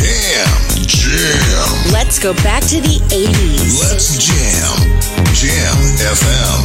[0.00, 0.48] jam,
[0.86, 1.92] jam.
[1.92, 3.80] Let's go back to the 80s.
[3.80, 4.76] Let's jam.
[5.34, 6.60] Jam FM.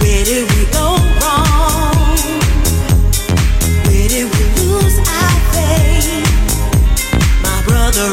[0.00, 2.16] Where did we go wrong?
[3.86, 6.28] Where did we lose our faith?
[7.42, 8.12] My brother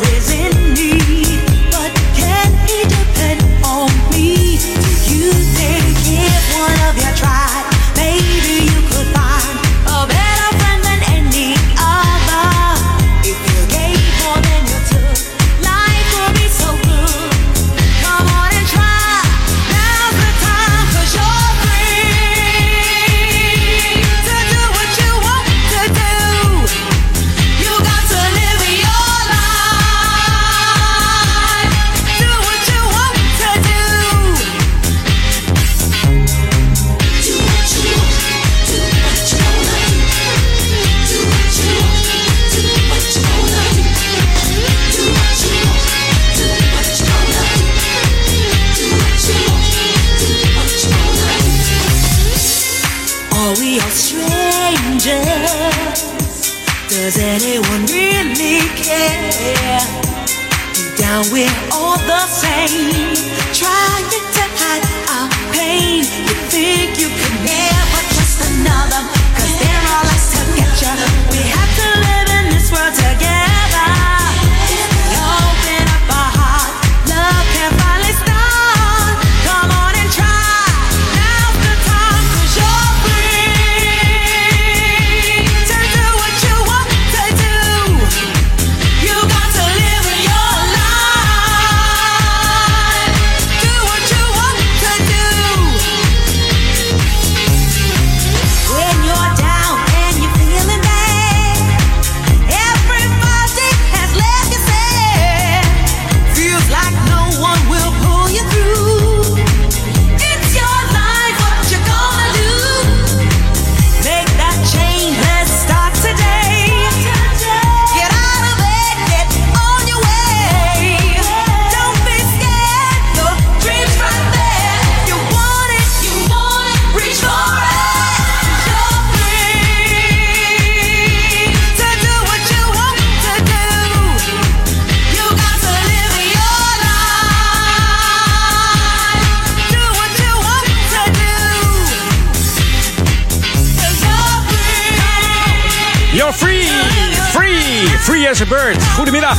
[148.41, 148.83] A bird.
[148.83, 149.37] Goedemiddag.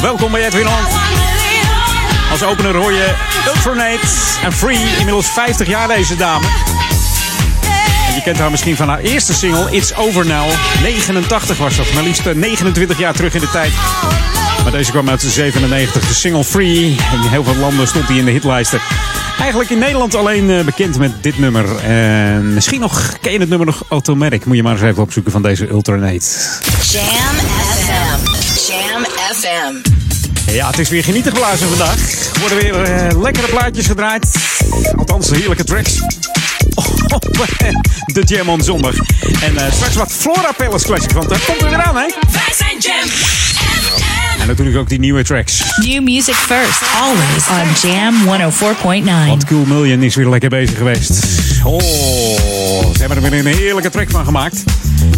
[0.00, 0.84] Welkom bij Edwin On.
[2.30, 3.14] Als opener hoor je
[3.46, 4.06] Ultranate
[4.42, 4.78] en Free.
[4.98, 6.46] Inmiddels 50 jaar deze dame.
[8.08, 10.50] En je kent haar misschien van haar eerste single It's Over Now.
[10.82, 11.92] 89 was dat.
[11.92, 13.72] Maar liefst eh, 29 jaar terug in de tijd.
[14.62, 16.08] Maar deze kwam uit de 97.
[16.08, 16.84] De single Free.
[17.12, 18.80] In heel veel landen stond hij in de hitlijsten.
[19.40, 21.76] Eigenlijk in Nederland alleen eh, bekend met dit nummer.
[21.76, 24.44] En misschien nog, ken je het nummer nog Automatic?
[24.44, 26.26] Moet je maar eens even opzoeken van deze Ultranate.
[26.90, 27.55] Jam
[29.46, 29.74] FM.
[30.52, 31.98] Ja, het is weer genieten geblazen vandaag.
[32.34, 34.26] Er worden weer eh, lekkere plaatjes gedraaid.
[34.96, 36.00] Althans, heerlijke tracks.
[37.14, 37.48] Op
[38.14, 38.94] de Jam on zondag.
[39.40, 42.06] En eh, straks wat Flora Palace Classic, want daar komt er weer aan, hè?
[42.32, 43.08] Wij zijn Jam
[44.40, 45.62] En natuurlijk ook die nieuwe tracks.
[45.76, 48.14] New music first, always on Jam
[49.04, 49.28] 104.9.
[49.28, 51.10] Want Cool Million is weer lekker bezig geweest.
[51.64, 51.80] Oh,
[52.92, 54.62] ze hebben er weer een heerlijke track van gemaakt.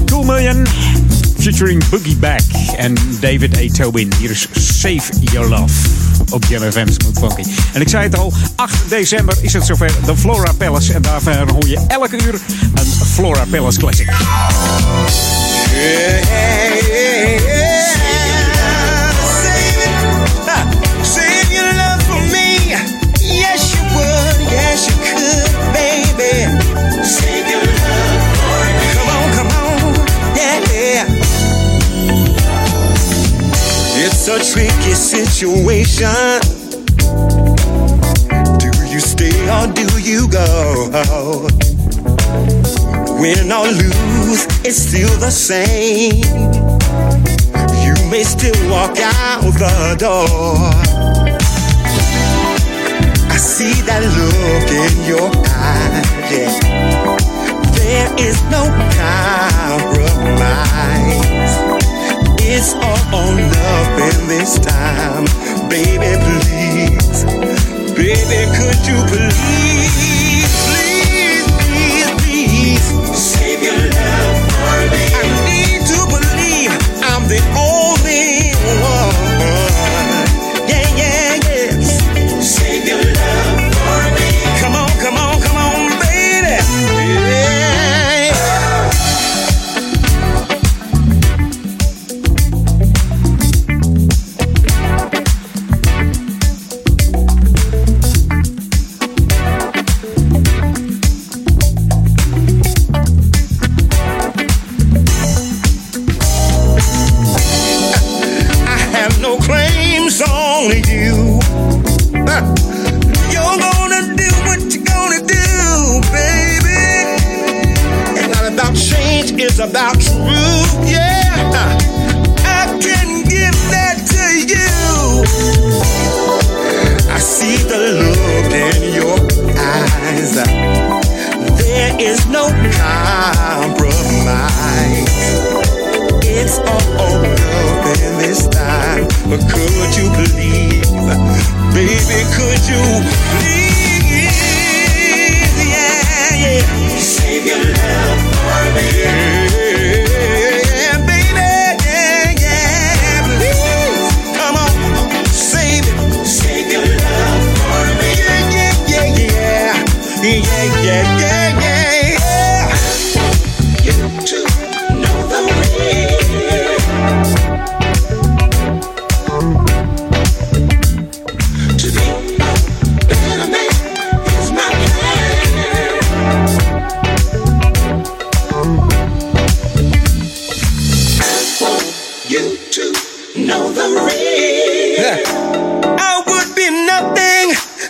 [0.07, 0.67] Cool Million,
[1.39, 2.41] featuring Boogie Back
[2.77, 3.83] en David A.
[3.83, 4.13] Tobin.
[4.19, 5.73] Hier is Save Your Love
[6.31, 7.51] op Jam FM Smooth Funky.
[7.73, 10.93] En ik zei het al, 8 december is het zover de Flora Palace.
[10.93, 12.41] En daarvan hoor je elke uur
[12.75, 14.09] een Flora Palace Classic.
[35.09, 36.41] Situation.
[38.59, 41.49] Do you stay or do you go?
[43.21, 46.23] Win or lose, it's still the same.
[47.85, 50.59] You may still walk out the door.
[53.31, 56.07] I see that look in your eyes.
[56.31, 56.53] Yeah.
[57.77, 58.69] There is no
[59.79, 61.28] compromise.
[62.61, 65.25] It's all or nothing this time.
[65.71, 67.23] Baby, please.
[67.95, 70.28] Baby, could you please,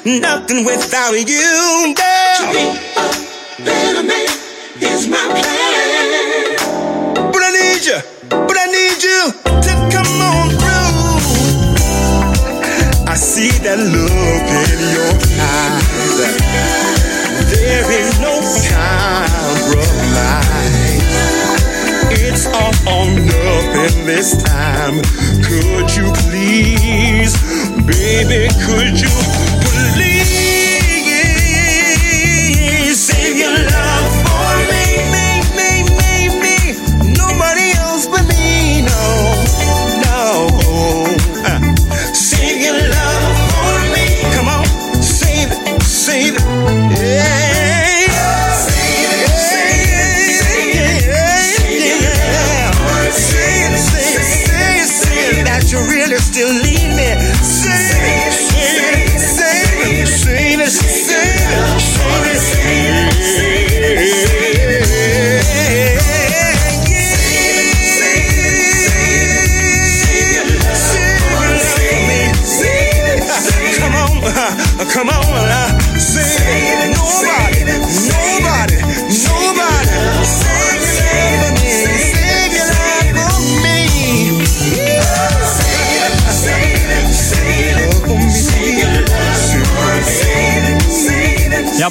[0.08, 2.36] nothing, without you, girl.
[2.38, 2.64] To be
[2.96, 3.04] a
[3.64, 4.28] better man
[4.80, 6.56] is my plan.
[7.32, 8.00] But I need you,
[8.30, 11.12] but I need you to come on through.
[13.06, 15.12] I see that look in your
[15.44, 15.84] eyes.
[17.50, 18.40] There is no
[22.46, 22.84] compromise.
[22.84, 25.00] It's all or nothing this time.
[25.42, 27.34] Could you please,
[27.86, 29.08] baby, could you
[29.62, 30.47] please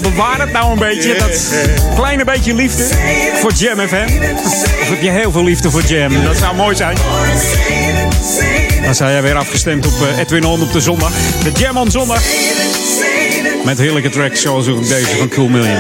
[0.10, 1.16] bewaar het nou een beetje.
[1.16, 1.54] Dat
[1.96, 2.84] kleine beetje liefde
[3.42, 4.08] voor Jam FM.
[4.82, 6.24] Of heb je heel veel liefde voor Jam?
[6.24, 6.98] Dat zou mooi zijn.
[8.84, 11.12] Dan zou jij weer afgestemd op eh, Edwin On op de zondag.
[11.44, 12.22] De Jam on zondag.
[13.66, 15.78] Met heerlijke tracks zoals ook deze van Cool Million.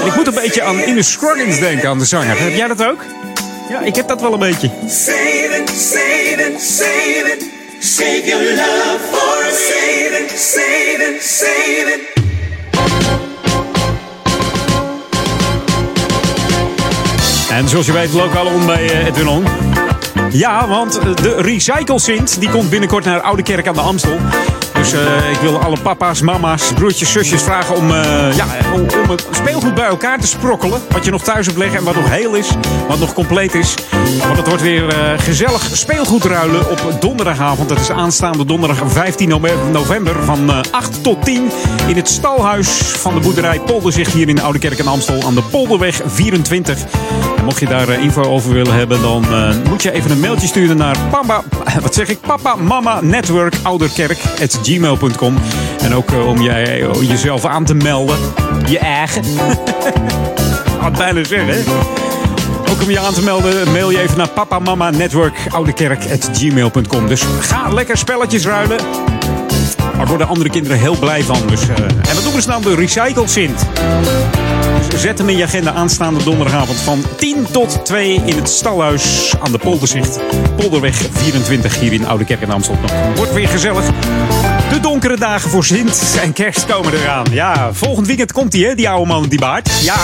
[0.00, 2.40] En ik moet een beetje aan Ines Scroggins denken, aan de zanger.
[2.40, 3.04] Heb jij dat ook?
[3.68, 4.70] Ja, ik heb dat wel een beetje.
[7.80, 9.28] Save your love for.
[17.50, 19.44] En zoals je weet, lokaal on bij eh, Edwin.
[20.30, 24.18] Ja, want de Recycle Sint die komt binnenkort naar Oude Kerk aan de Amstel.
[24.78, 29.10] Dus eh, ik wil alle papa's, mama's, broertjes, zusjes vragen om, eh, ja, om, om
[29.10, 30.80] het speelgoed bij elkaar te sprokkelen.
[30.90, 32.48] Wat je nog thuis hebt liggen en wat nog heel is,
[32.88, 33.74] wat nog compleet is.
[34.26, 37.68] Want het wordt weer eh, gezellig speelgoed ruilen op donderdagavond.
[37.68, 41.50] Dat is aanstaande donderdag 15 nove- november van eh, 8 tot 10
[41.86, 45.34] in het stalhuis van de boerderij Polderzicht hier in de Oude Kerk in Amstel aan
[45.34, 46.78] de Polderweg 24.
[47.48, 50.46] Mocht je daar eh, info over willen hebben, dan eh, moet je even een mailtje
[50.46, 51.42] sturen naar papa,
[51.82, 54.58] wat zeg ik, papa mama network ouderkerk at.
[55.80, 58.18] En ook eh, om jij, jezelf aan te melden.
[58.66, 59.24] Je eigen.
[60.80, 61.72] Had bijna zeggen?
[62.70, 65.34] Ook om je aan te melden, mail je even naar papa mama network.
[67.08, 68.78] Dus ga lekker spelletjes ruilen.
[69.96, 71.38] Daar worden andere kinderen heel blij van.
[71.46, 71.60] Dus,
[72.08, 72.62] en wat doen we nou?
[72.62, 73.66] De Recycled Sint.
[74.96, 79.52] Zet hem in je agenda aanstaande donderdagavond van 10 tot 2 in het stalhuis aan
[79.52, 80.18] de Polderzicht.
[80.56, 83.14] Polderweg 24 hier in Oude Kerk in Amsterdam.
[83.16, 83.84] Wordt weer gezellig.
[84.70, 87.26] De donkere dagen voor Sint en kerst komen eraan.
[87.30, 89.70] Ja, volgend weekend komt hij, hè, die oude man die baard.
[89.82, 89.96] Ja.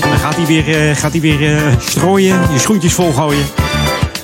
[0.00, 3.65] Dan gaat hij weer, eh, gaat hij weer eh, strooien, je schoentjes volgooien.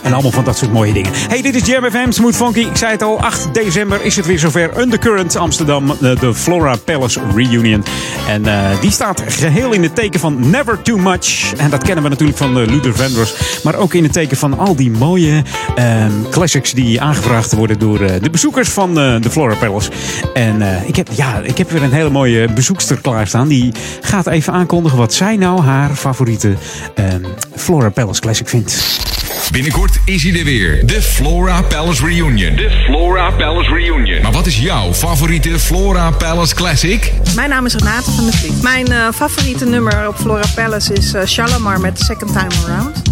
[0.02, 1.10] En allemaal van dat soort mooie dingen.
[1.14, 2.60] Hey, dit is Jam FM, Smooth Funky.
[2.60, 4.80] Ik zei het al, 8 december is het weer zover.
[4.80, 7.84] Undercurrent Amsterdam, de, de Flora Palace Reunion.
[8.28, 11.52] En eh, die staat geheel in het teken van Never Too Much.
[11.56, 13.60] En dat kennen we natuurlijk van uh, Luther Vandross.
[13.62, 15.42] Maar ook in het teken van al die mooie
[15.74, 19.90] ehm, classics die aangevraagd worden door eh, de bezoekers van eh, de Flora Palace.
[20.34, 23.48] En eh, ik, heb, ja, ik heb weer een hele mooie bezoekster klaarstaan.
[23.48, 26.54] Die gaat even aankondigen wat zij nou haar favoriete
[26.94, 27.24] ehm,
[27.56, 29.00] Flora Palace classic vindt.
[29.50, 30.86] Binnenkort is hij er weer.
[30.86, 32.56] De Flora Palace Reunion.
[32.56, 34.22] De Flora Palace Reunion.
[34.22, 37.12] Maar wat is jouw favoriete Flora Palace Classic?
[37.34, 38.62] Mijn naam is Renate van der Vliet.
[38.62, 43.11] Mijn eh, favoriete nummer op Flora Palace is eh Shalimar met Second Time Around.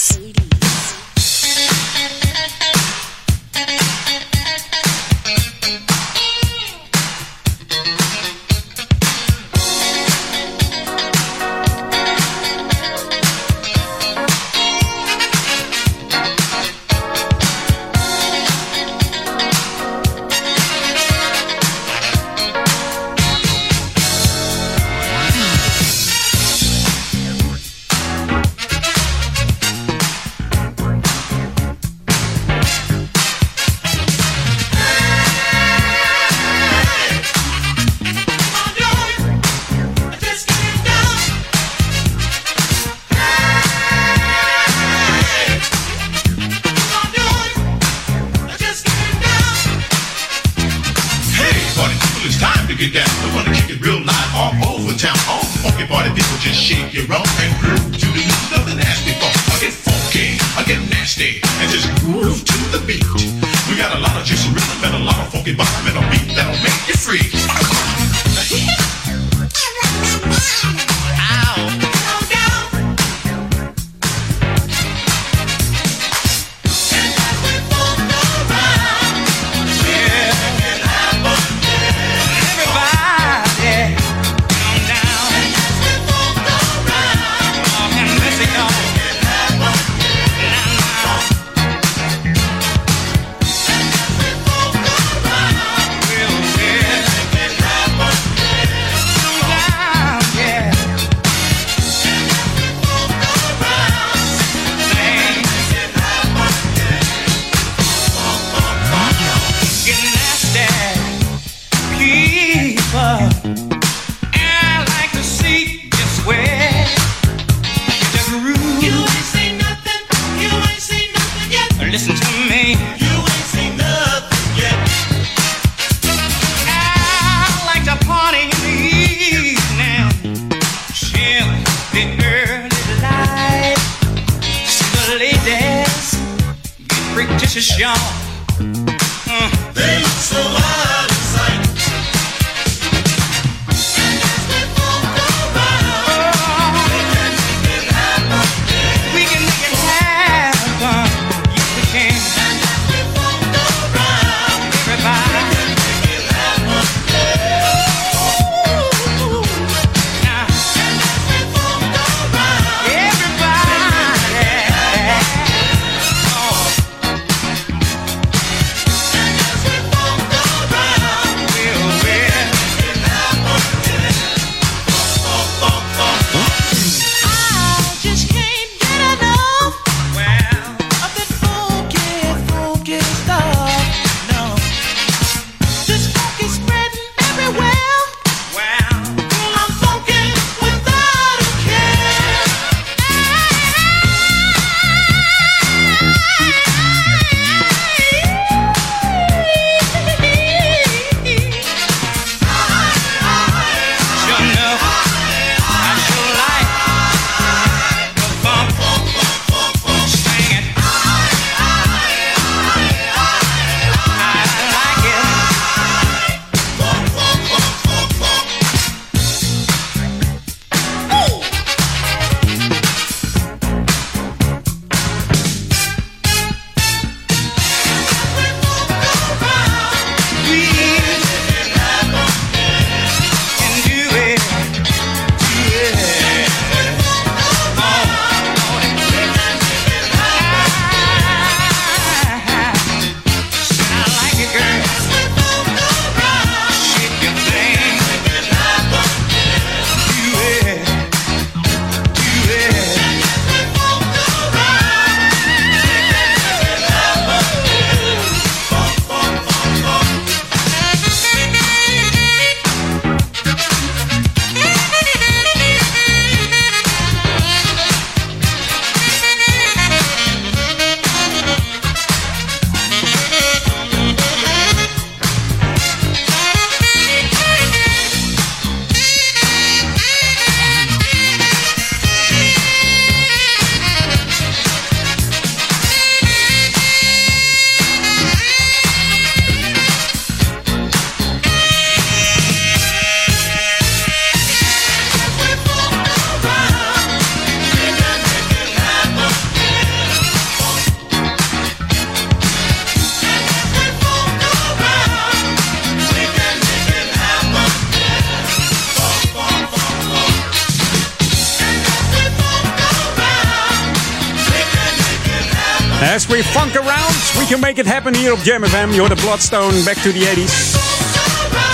[317.51, 318.91] Can make it happen hier op Jam FM.
[318.91, 320.71] Je hoort de Bloodstone, back to the 80s.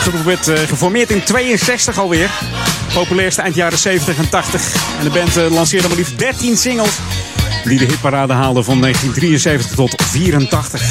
[0.04, 2.30] De groep werd uh, geformeerd in 62 alweer.
[2.94, 4.76] Populairste eind jaren 70 en 80.
[4.98, 6.90] En de band uh, lanceerde maar liefst 13 singles.
[7.64, 10.82] Die de hitparade haalden van 1973 tot 84.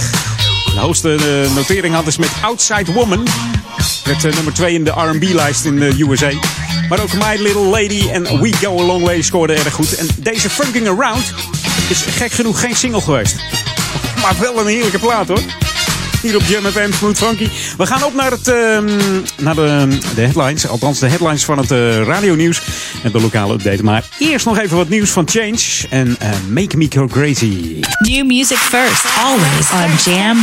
[0.75, 3.27] De hoogste uh, notering hadden ze met Outside Woman.
[4.05, 6.31] Werd nummer 2 in de R&B-lijst in de USA.
[6.89, 9.95] Maar ook My Little Lady en We Go A Long Way scoorden erg goed.
[9.95, 11.35] En deze Funking Around
[11.89, 13.37] is gek genoeg geen single geweest.
[14.23, 15.41] Maar wel een heerlijke plaat hoor.
[16.23, 17.49] Hier op Jam FM Smooth Funky.
[17.77, 18.79] We gaan op naar, het, uh,
[19.37, 20.69] naar de, de headlines.
[20.69, 22.63] Althans de headlines van het uh, radionieuws.
[23.03, 23.83] En de lokale update.
[23.83, 25.87] Maar eerst nog even wat nieuws van Change.
[25.91, 27.81] En uh, Make Me Go Crazy.
[27.99, 29.05] New music first.
[29.25, 30.37] Always on Jam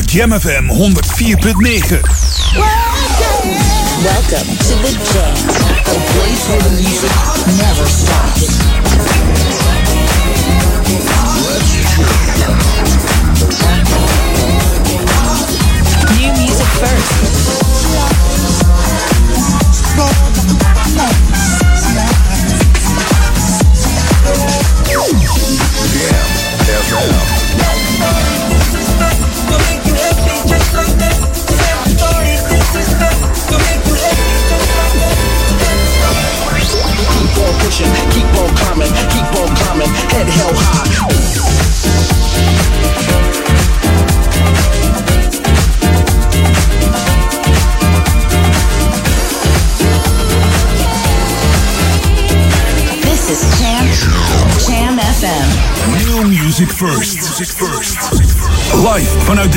[0.10, 2.18] Jam FM 104.9.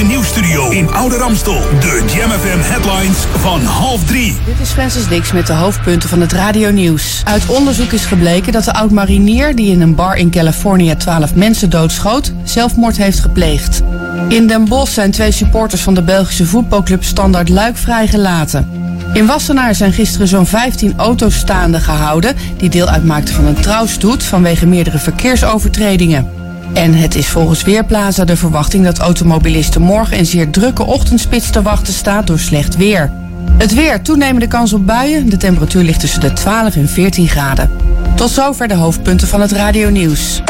[0.02, 1.60] de nieuwstudio in Oude Ramstel.
[1.80, 4.36] De Jam FM headlines van half drie.
[4.44, 7.22] Dit is Francis Dix met de hoofdpunten van het radionieuws.
[7.24, 11.70] Uit onderzoek is gebleken dat de oud-marinier die in een bar in Californië 12 mensen
[11.70, 13.82] doodschoot, zelfmoord heeft gepleegd.
[14.28, 18.68] In Den Bosch zijn twee supporters van de Belgische voetbalclub Standard Luik vrijgelaten.
[19.12, 24.22] In Wassenaar zijn gisteren zo'n 15 auto's staande gehouden die deel uitmaakten van een trouwstoet
[24.22, 26.41] vanwege meerdere verkeersovertredingen.
[26.72, 31.62] En het is volgens Weerplaza de verwachting dat automobilisten morgen een zeer drukke ochtendspits te
[31.62, 33.12] wachten staat door slecht weer.
[33.58, 35.28] Het weer, toenemende kans op buien.
[35.28, 37.70] De temperatuur ligt tussen de 12 en 14 graden.
[38.14, 40.42] Tot zover de hoofdpunten van het radionieuws.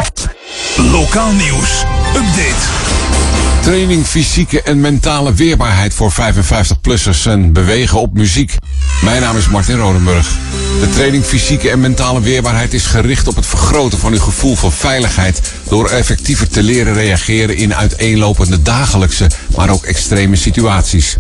[0.77, 1.85] Lokaal nieuws.
[2.17, 3.52] Update.
[3.63, 8.57] Training fysieke en mentale weerbaarheid voor 55-plussers en bewegen op muziek.
[9.03, 10.29] Mijn naam is Martin Rodenburg.
[10.81, 14.73] De training fysieke en mentale weerbaarheid is gericht op het vergroten van uw gevoel van
[14.73, 21.17] veiligheid door effectiever te leren reageren in uiteenlopende dagelijkse, maar ook extreme situaties.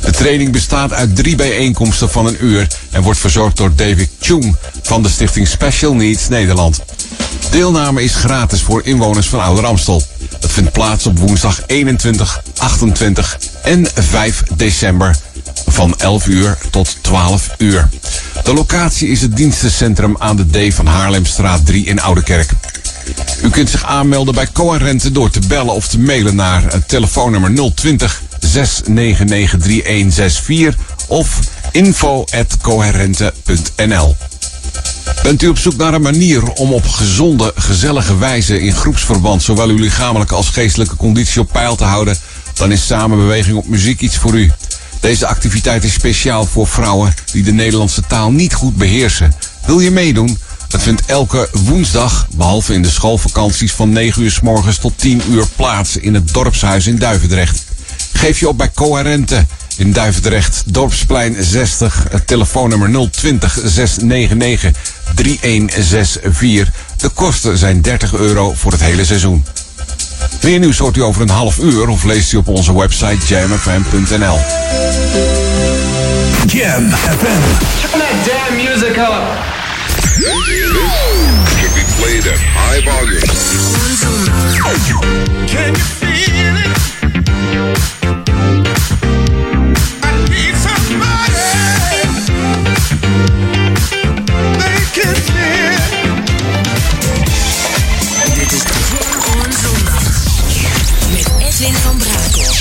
[0.00, 4.56] De training bestaat uit drie bijeenkomsten van een uur en wordt verzorgd door David Chung
[4.82, 6.80] van de stichting Special Needs Nederland.
[7.50, 10.02] Deelname is gratis voor inwoners van Ouder Amstel.
[10.40, 15.16] Het vindt plaats op woensdag 21, 28 en 5 december
[15.66, 17.88] van 11 uur tot 12 uur.
[18.44, 22.50] De locatie is het dienstencentrum aan de D van Haarlemstraat 3 in Oudekerk.
[23.42, 27.72] U kunt zich aanmelden bij Coherente door te bellen of te mailen naar het telefoonnummer
[27.74, 31.38] 020 699 3164 of
[31.72, 34.16] info.coherente.nl.
[35.22, 39.68] Bent u op zoek naar een manier om op gezonde, gezellige wijze in groepsverband zowel
[39.68, 42.16] uw lichamelijke als geestelijke conditie op peil te houden,
[42.54, 44.52] dan is samenbeweging op muziek iets voor u.
[45.00, 49.34] Deze activiteit is speciaal voor vrouwen die de Nederlandse taal niet goed beheersen.
[49.66, 50.38] Wil je meedoen?
[50.68, 55.22] Het vindt elke woensdag, behalve in de schoolvakanties, van 9 uur s morgens tot 10
[55.30, 57.64] uur plaats in het dorpshuis in Duivendrecht.
[58.12, 59.46] Geef je op bij Coherente
[59.78, 64.72] in Duivendrecht, Dorpsplein 60, het telefoonnummer 020 699
[65.14, 66.74] 3164.
[66.96, 69.44] De kosten zijn 30 euro voor het hele seizoen.
[70.42, 74.38] Meer nieuws hoort u over een half uur of leest u op onze website jamfm.nl.
[76.46, 77.42] Jam FM.
[77.80, 79.56] Turn that damn music up.
[81.58, 83.20] Should be played at high volume.
[85.46, 87.97] Can you feel it?
[101.58, 102.54] Edwin van Brakel.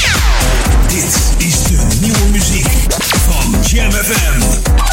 [0.87, 2.67] Dit is de nieuwe muziek
[3.27, 4.39] van Jam FM.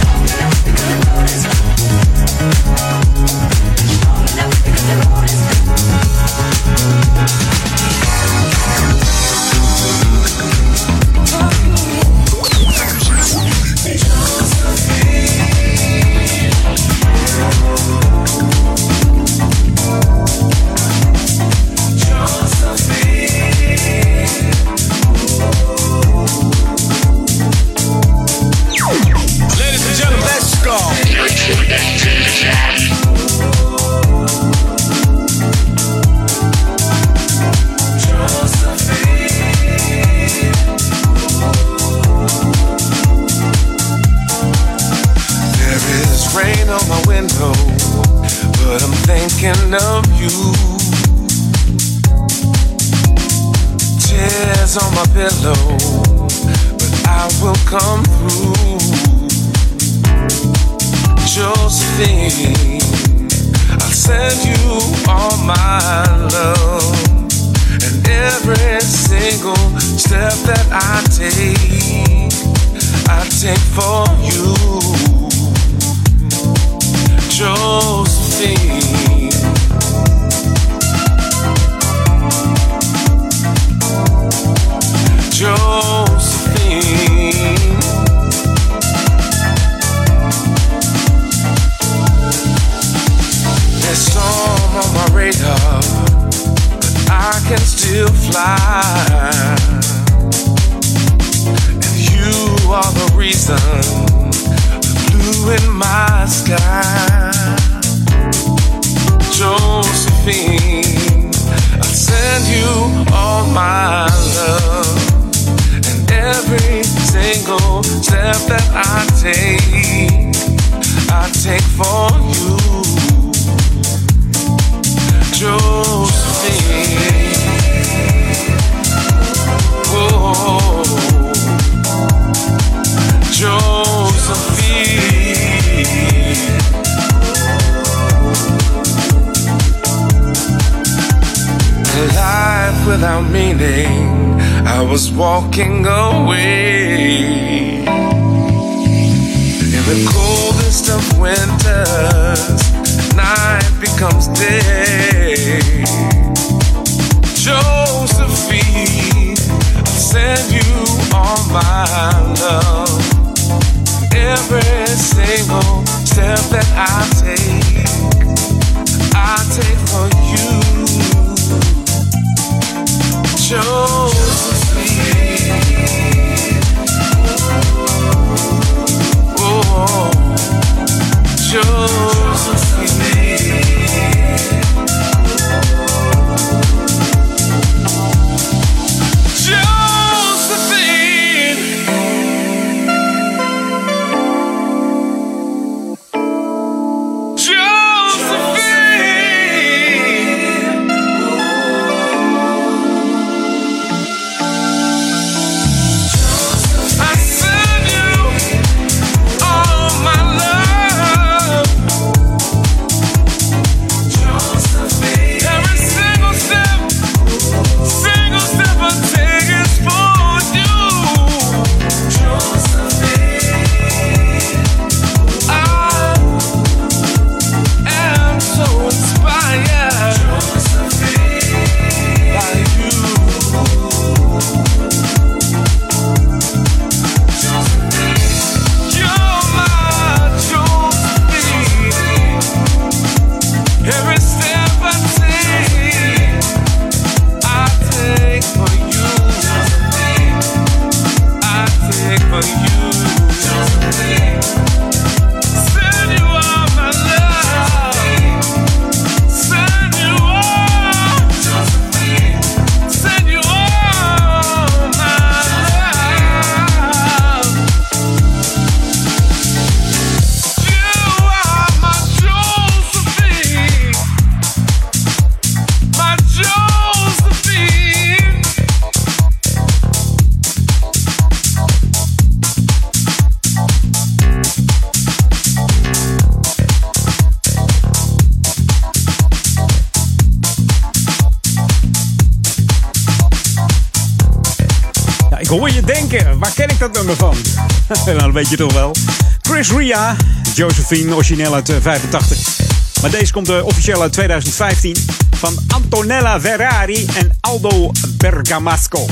[298.33, 298.95] Dat weet je toch wel.
[299.41, 300.17] Chris Ria,
[300.55, 302.61] Josephine, origineel uit eh, 85.
[303.01, 304.97] Maar deze komt eh, officieel uit 2015
[305.31, 309.07] van Antonella Ferrari en Aldo Bergamasco.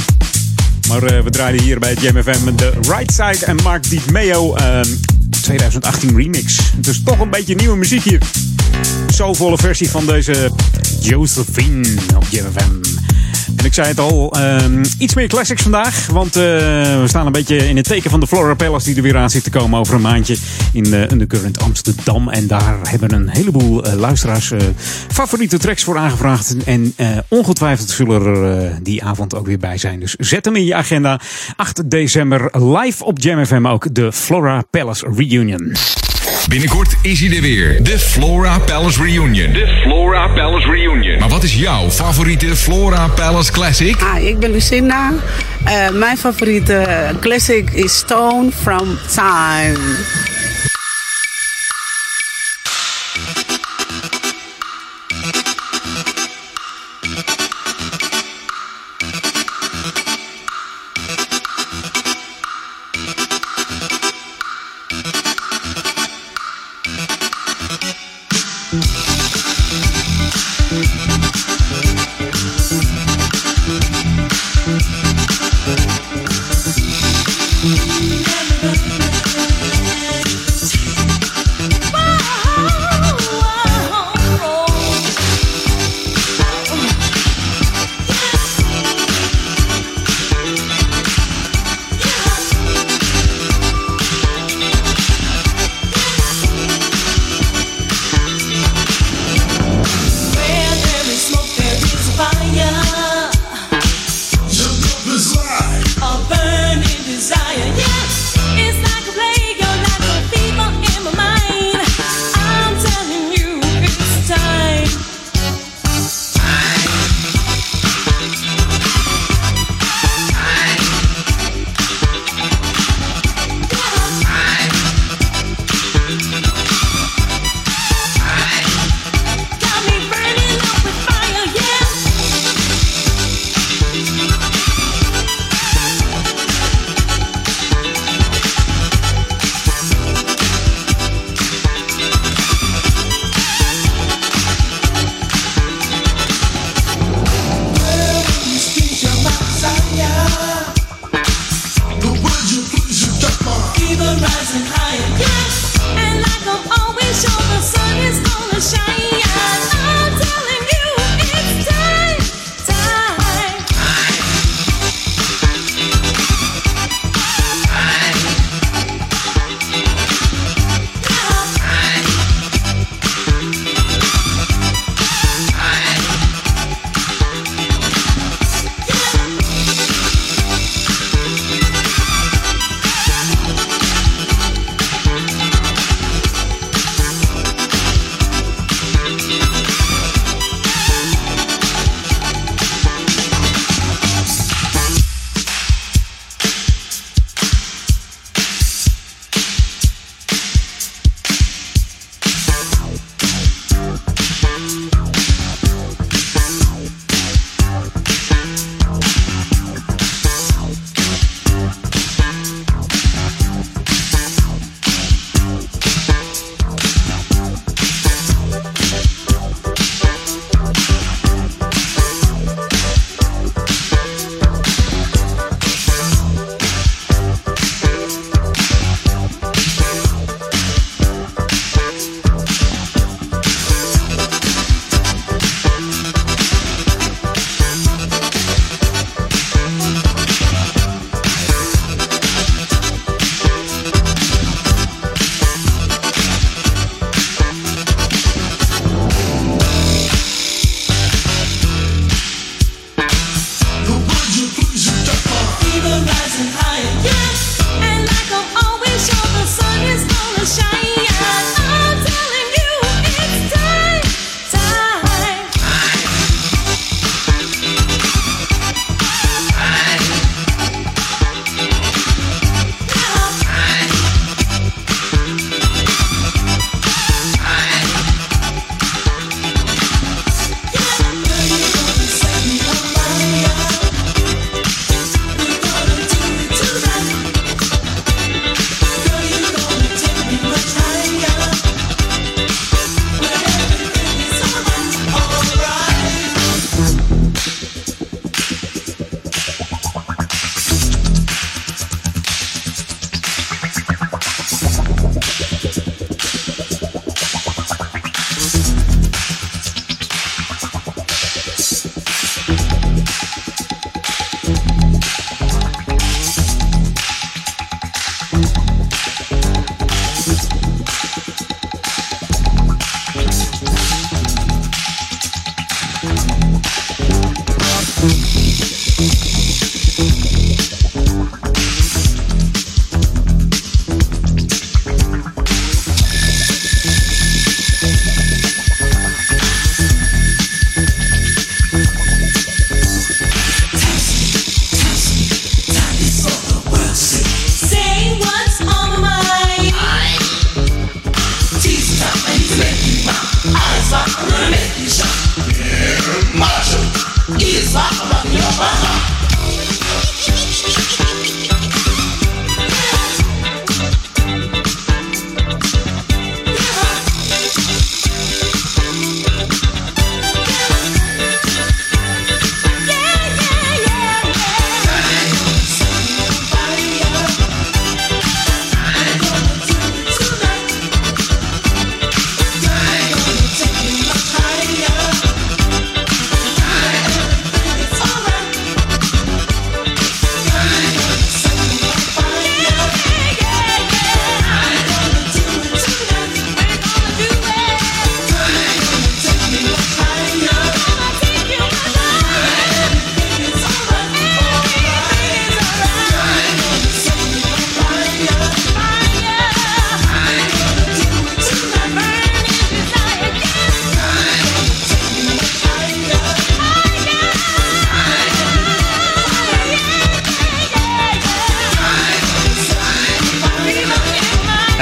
[0.88, 4.00] Maar eh, we draaien hier bij het Jam FM de Right Side en Mark Di
[4.12, 4.80] Meo eh,
[5.42, 6.58] 2018 remix.
[6.76, 8.22] Dus toch een beetje nieuwe muziek hier.
[9.06, 10.50] Soulvolle versie van deze
[11.00, 12.99] Josephine op Jam FM.
[13.60, 16.06] En ik zei het al, ehm, iets meer classics vandaag.
[16.06, 16.42] Want eh,
[17.00, 19.30] we staan een beetje in het teken van de Flora Palace die er weer aan
[19.30, 20.36] zit te komen over een maandje
[20.72, 22.28] in uh, Undercurrent Amsterdam.
[22.28, 24.58] En daar hebben een heleboel eh, luisteraars eh,
[25.08, 26.56] favoriete tracks voor aangevraagd.
[26.64, 30.00] En eh, ongetwijfeld zullen er eh, die avond ook weer bij zijn.
[30.00, 31.20] Dus zet hem in je agenda.
[31.56, 35.72] 8 december live op Jam FM ook de Flora Palace Reunion.
[36.48, 37.82] Binnenkort is hij er weer.
[37.82, 39.52] De Flora Palace Reunion.
[39.52, 41.18] De Flora Palace Reunion.
[41.18, 43.96] Maar wat is jouw favoriete Flora Palace Classic?
[44.14, 45.12] Hi, ik ben Lucinda.
[45.64, 46.86] Eh, mijn favoriete
[47.20, 49.78] classic is Stone from Time.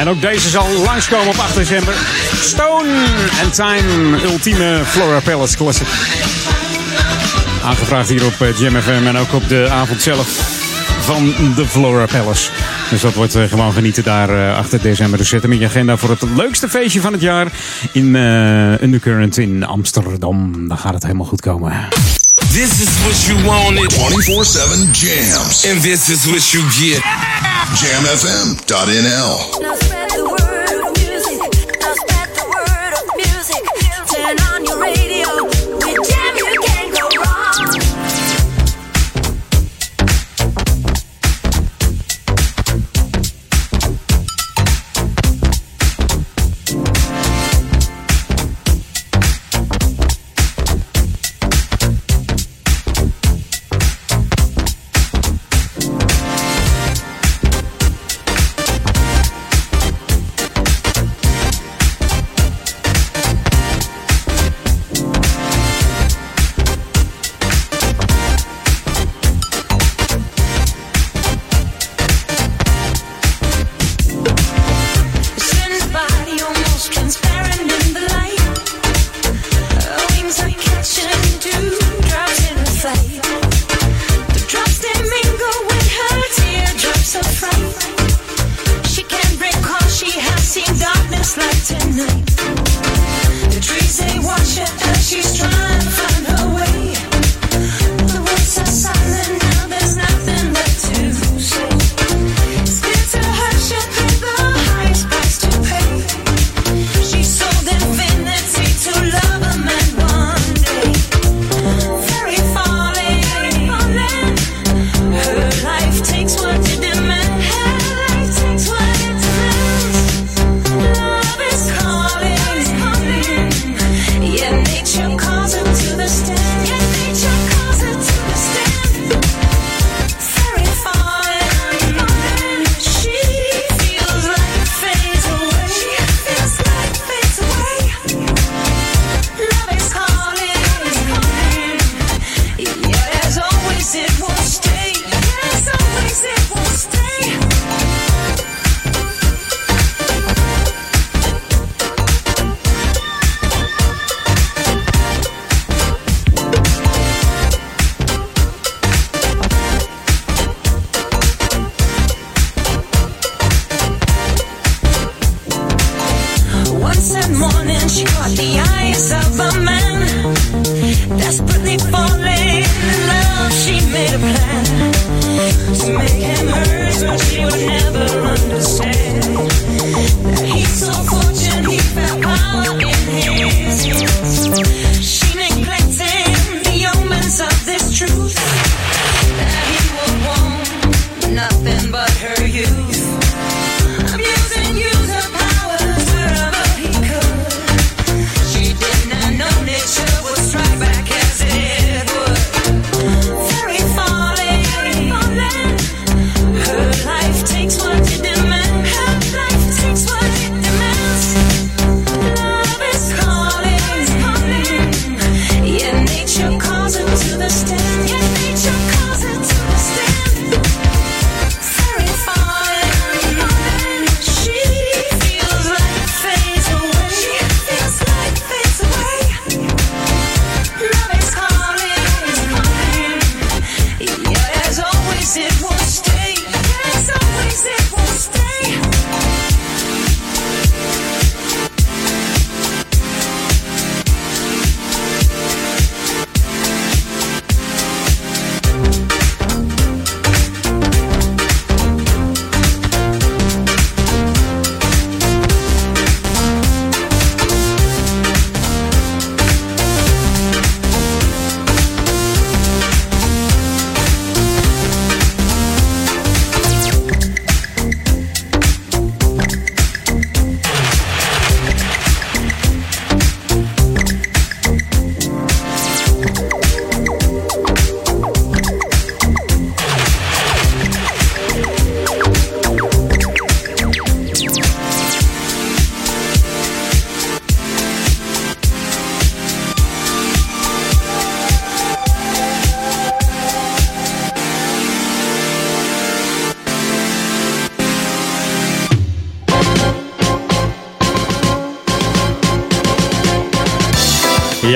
[0.09, 1.95] Ook deze zal langskomen op 8 december.
[2.41, 3.05] Stone
[3.43, 5.87] and Time, ultieme Flora Palace Classic.
[7.65, 10.27] Aangevraagd hier op eh, Jam FM en ook op de avond zelf
[11.01, 12.51] van de Flora Palace.
[12.91, 15.19] Dus dat wordt eh, gewoon genieten daar eh, 8 december.
[15.19, 17.53] Dus zet hem in je agenda voor het leukste feestje van het jaar
[17.93, 20.69] in uh, Undercurrent in Amsterdam.
[20.69, 21.89] Dan gaat het helemaal goed komen.
[22.53, 23.93] This is what you wanted.
[23.93, 25.67] 24-7 jams.
[25.71, 27.03] And this is what you get.
[27.75, 29.59] jamfm.nl.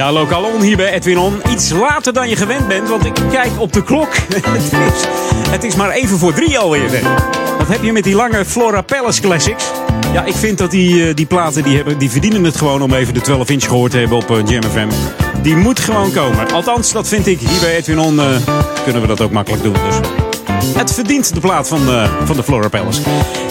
[0.02, 1.42] Ja, lokaal on hier bij Edwin On.
[1.50, 4.14] Iets later dan je gewend bent, want ik kijk op de klok.
[4.34, 4.70] het, is,
[5.50, 6.90] het is maar even voor drie alweer.
[7.58, 9.64] Wat heb je met die lange Flora Palace Classics?
[10.12, 12.94] Ja, ik vind dat die, eh, die platen die hebben, die verdienen het gewoon om
[12.94, 14.88] even de 12 inch gehoord te hebben op eh, Jam FM.
[15.42, 16.52] Die moet gewoon komen.
[16.52, 17.38] Althans, dat vind ik.
[17.40, 18.26] Hier bij Edwin On eh,
[18.84, 19.72] kunnen we dat ook makkelijk doen.
[19.72, 20.21] Dus.
[20.74, 23.00] Het verdient de plaat van, eh, van de Flora Palace.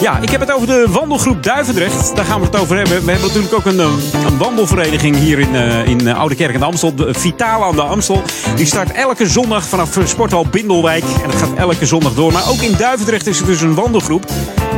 [0.00, 2.16] Ja, ik heb het over de wandelgroep Duivendrecht.
[2.16, 3.04] Daar gaan we het over hebben.
[3.04, 6.60] We hebben natuurlijk ook een, eh, een wandelvereniging hier in, eh, in Oude Kerk aan
[6.60, 6.94] de Amstel.
[6.94, 8.22] De Vitale aan de Amstel.
[8.56, 11.04] Die start elke zondag vanaf Sporthal Bindelwijk.
[11.22, 12.32] En dat gaat elke zondag door.
[12.32, 14.24] Maar ook in Duivendrecht is er dus een wandelgroep.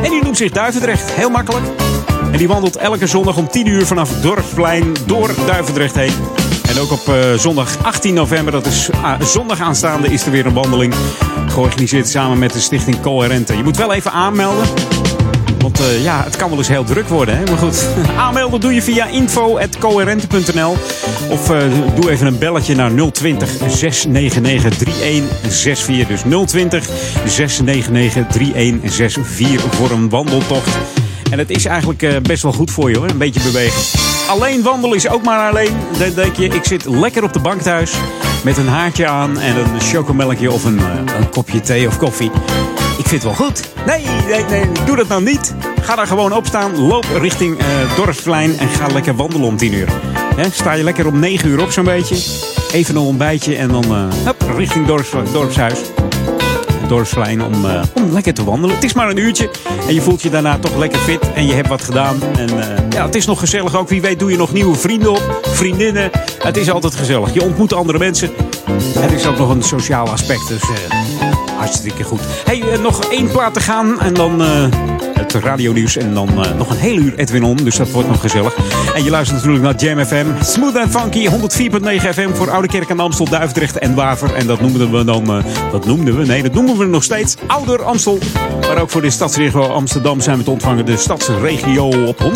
[0.03, 1.12] En die noemt zich Duivendrecht.
[1.12, 1.64] Heel makkelijk.
[2.32, 6.12] En die wandelt elke zondag om 10 uur vanaf Dorpsplein door Duivendrecht heen.
[6.68, 10.55] En ook op zondag 18 november, dat is ah, zondag aanstaande, is er weer een
[10.55, 10.95] wandeling.
[11.55, 13.57] Georganiseerd samen met de stichting Coherente.
[13.57, 14.66] Je moet wel even aanmelden.
[15.59, 17.36] Want eh, ja, het kan wel eens heel druk worden.
[17.36, 17.44] Hè?
[17.44, 20.76] Maar goed, aanmelden doe je via info.coherente.nl.
[21.28, 21.62] Of eh,
[21.94, 26.22] doe even een belletje naar 020 699 3164.
[26.22, 26.88] Dus 020
[27.26, 30.76] 699 3164 voor een wandeltocht.
[31.30, 33.98] En het is eigenlijk eh, best wel goed voor je hoor, een beetje bewegen.
[34.28, 35.76] Alleen wandelen is ook maar alleen.
[35.98, 37.92] Dan denk je, ik zit lekker op de bank thuis
[38.45, 42.30] met een haartje aan en een chocomelkje of een, eh, een kopje thee of koffie.
[42.99, 43.68] Ik vind het wel goed.
[43.86, 45.55] Nee, nee, nee, doe dat nou niet.
[45.80, 47.59] Ga daar gewoon opstaan, loop richting
[47.97, 49.88] Dorpsplein en ga lekker wandelen om 10 uur.
[50.51, 52.16] Sta je lekker om 9 uur op zo'n beetje.
[52.72, 53.84] Even een ontbijtje en dan
[54.24, 55.78] hup, richting dorps, dorpshuis.
[56.89, 58.74] Dorpsplein om, eh, om lekker te wandelen.
[58.74, 59.51] Het is maar een uurtje
[59.89, 62.22] en je voelt je daarna toch lekker fit en je hebt wat gedaan.
[62.37, 63.89] En eh, ja, het is nog gezellig ook.
[63.89, 66.11] Wie weet doe je nog nieuwe vrienden op, vriendinnen.
[66.39, 67.35] Het is altijd gezellig.
[67.35, 68.30] Je ontmoet andere mensen.
[68.99, 71.14] Het is ook nog een sociaal aspect, dus eh,
[71.65, 72.21] hartstikke goed.
[72.45, 74.67] Hey, eh, nog één plaat te gaan en dan eh,
[75.15, 77.57] het radionieuws en dan eh, nog een hele uur Edwin On.
[77.57, 78.57] Dus dat wordt nog gezellig.
[78.95, 80.45] En je luistert natuurlijk naar Jam FM.
[80.45, 84.35] Smooth and Funky, 104.9 FM voor Oude Kerk en Amstel, Duivendrecht en Waver.
[84.35, 87.83] En dat noemden we dan, dat noemden we, nee, dat noemen we nog steeds Ouder
[87.83, 88.19] Amstel.
[88.61, 90.87] Maar ook voor de stadsregio Amsterdam zijn we te ontvangen.
[90.87, 92.27] De stadsregio op 104.9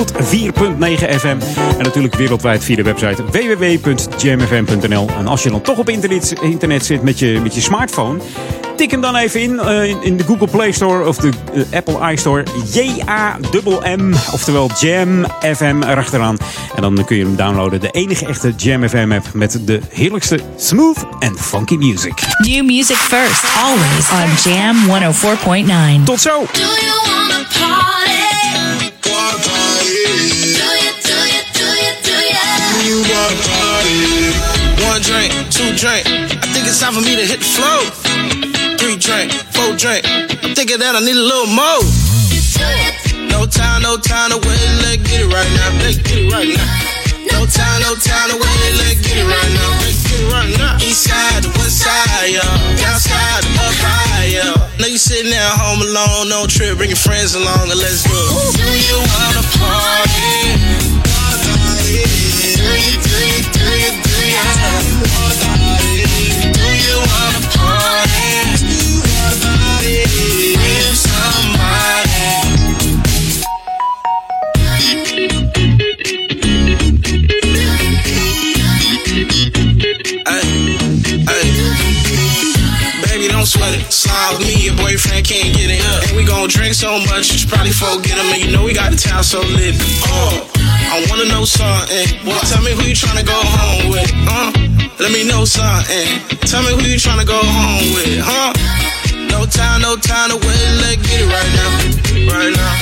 [1.18, 1.36] FM.
[1.78, 5.08] En natuurlijk wereldwijd via de website www.jamfm.nl.
[5.18, 8.18] En als je dan toch op internet, internet zit met je, met je smartphone...
[8.78, 11.76] Tik hem dan even in, eh, in, in de Google Play Store of de eh,
[11.76, 12.44] Apple iStore.
[12.72, 16.36] J-A-M-M, oftewel Jam FM erachteraan.
[16.74, 17.80] En dan kun je hem downloaden.
[17.80, 22.12] De enige echte Jam FM app met de heerlijkste smooth and funky music.
[22.38, 24.76] New music first, always on Jam
[25.98, 26.04] 104.9.
[26.04, 26.30] Tot zo!
[32.88, 33.98] You wanna party?
[34.88, 36.06] One drink, two drink.
[36.06, 38.57] I think it's time for me to hit the flow.
[38.98, 40.02] Drink, four drink.
[40.42, 41.86] I'm thinking that I need a little more.
[43.30, 44.58] No time, no time to wait.
[44.82, 45.70] Let's get it right now.
[45.78, 46.66] Let's get it right now.
[47.30, 48.72] No time, no time to wait.
[48.74, 49.70] Let's get it right now.
[49.86, 50.82] Let's get it right now.
[50.82, 52.42] East side to west side, yeah.
[52.74, 54.58] Down side to up high, yeah.
[54.82, 56.74] Now you sitting there home alone, no trip.
[56.76, 58.18] Bring your friends along and let's go.
[58.58, 60.58] Do you wanna party?
[61.46, 64.16] Do you, do you, do you, do
[65.46, 65.47] you?
[83.48, 83.92] Baby, don't sweat it.
[83.92, 86.08] Slide with me, your boyfriend can't get it up.
[86.08, 88.28] And we gon' drink so much, you should probably forget him.
[88.32, 89.74] And you know we got the town so lit.
[90.04, 92.26] Oh, I wanna know something.
[92.26, 94.10] Well, tell me who you tryna go home with.
[94.28, 94.52] Uh,
[95.00, 96.08] let me know something.
[96.44, 98.20] Tell me who you tryna go home with.
[98.20, 98.52] Huh?
[99.32, 100.68] No time, no time to wait.
[100.82, 101.70] Let's get it right now.
[102.28, 102.74] Right now.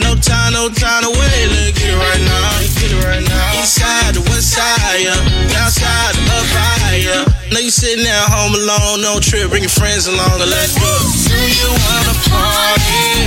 [0.00, 1.46] No time, no time to wait.
[1.48, 2.60] Let's get it right now.
[2.76, 3.60] Get it right now.
[3.60, 5.16] East side west side, yeah.
[5.52, 7.39] Down side up high, yeah.
[7.50, 9.50] Now you sitting there home alone, no trip.
[9.50, 10.86] Bring your friends along and let's go.
[11.26, 13.26] Do you wanna party?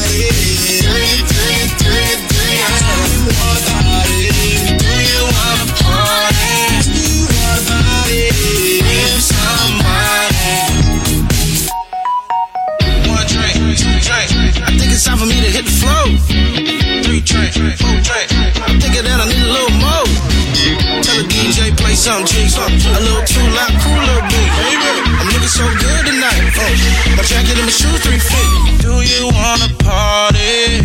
[0.00, 0.32] Do you,
[0.80, 2.64] do you, do you, do you?
[4.80, 6.80] Do you wanna party?
[8.80, 10.64] With somebody?
[13.04, 14.32] One drink, two drink.
[14.64, 16.08] I think it's time for me to hit the flow.
[17.04, 18.32] Three drink, four drink.
[18.64, 19.73] I'm thinking that I need a little.
[21.14, 24.50] Tell the DJ play some a little too loud, cool little beat.
[24.50, 26.50] I'm looking so good tonight.
[26.58, 28.82] Oh, my jacket and my shoes three feet.
[28.82, 30.82] Do you wanna party?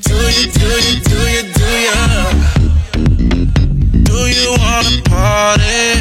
[0.00, 2.00] Do you, do you, do you, do you?
[4.08, 6.00] Do you wanna party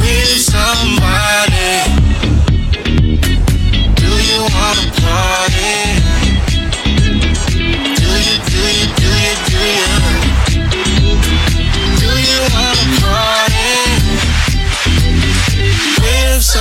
[0.00, 1.92] with somebody?
[4.00, 5.91] Do you wanna party?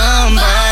[0.02, 0.71] somebody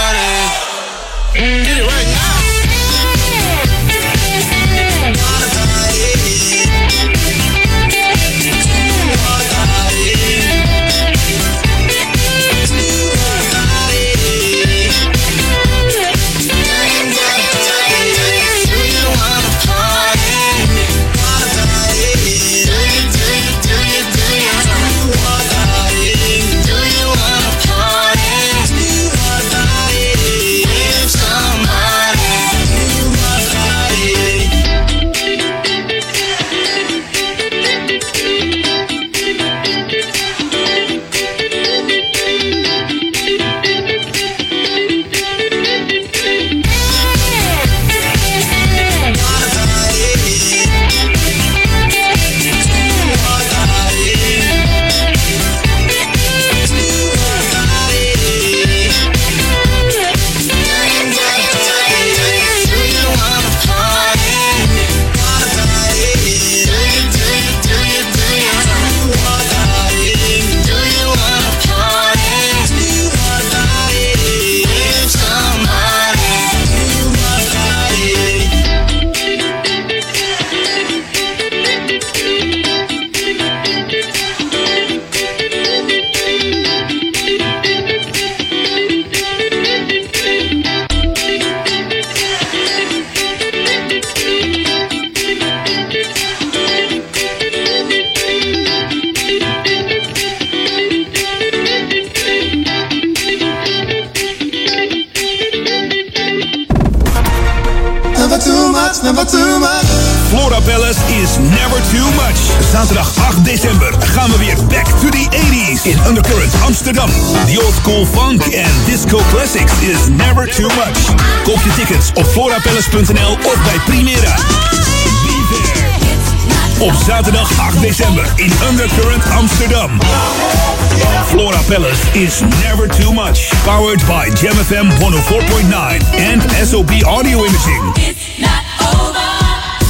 [131.70, 133.51] Palace is never too much.
[133.63, 137.93] Powered by Jam FM 104.9 and SOP Audio Imaging.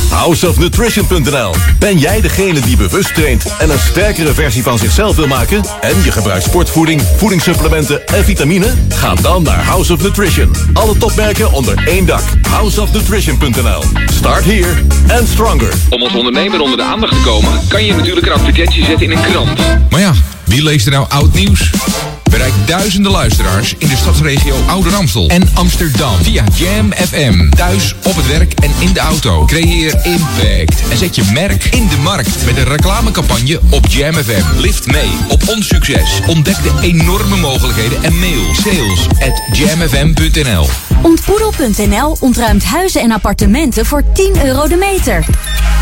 [0.09, 5.63] Houseofnutrition.nl Ben jij degene die bewust traint en een sterkere versie van zichzelf wil maken?
[5.81, 8.73] En je gebruikt sportvoeding, voedingssupplementen en vitamine?
[8.89, 10.55] Ga dan naar House of Nutrition.
[10.73, 12.23] Alle topmerken onder één dak.
[12.49, 14.73] Houseofnutrition.nl Start here
[15.19, 15.73] and stronger.
[15.89, 19.17] Om als ondernemer onder de aandacht te komen, kan je natuurlijk een advertentie zetten in
[19.17, 19.59] een krant.
[19.89, 20.13] Maar ja,
[20.49, 21.71] wie leest er nou oud nieuws?
[22.29, 27.49] Bereik duizenden luisteraars in de stadsregio Ouder Amstel en Amsterdam via Jam FM.
[27.49, 29.45] Thuis, op het werk en in de auto.
[29.45, 34.59] Creëer impact en zet je merk in de markt met een reclamecampagne op Jam FM.
[34.59, 36.19] Lift mee op ons succes.
[36.27, 40.67] Ontdek de enorme mogelijkheden en mail sales at jamfm.nl.
[41.01, 45.25] Ontboedel.nl ontruimt huizen en appartementen voor 10 euro de meter.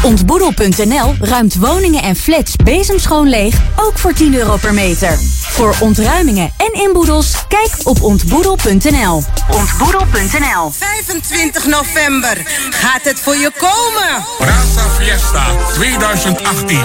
[0.03, 5.17] Ontboedel.nl ruimt woningen en flats bezemschoon leeg, ook voor 10 euro per meter.
[5.41, 9.23] Voor ontruimingen en inboedels, kijk op ontboedel.nl.
[9.51, 14.25] Ontboedel.nl 25 november gaat het voor je komen.
[14.37, 16.79] Brasa Fiesta 2018.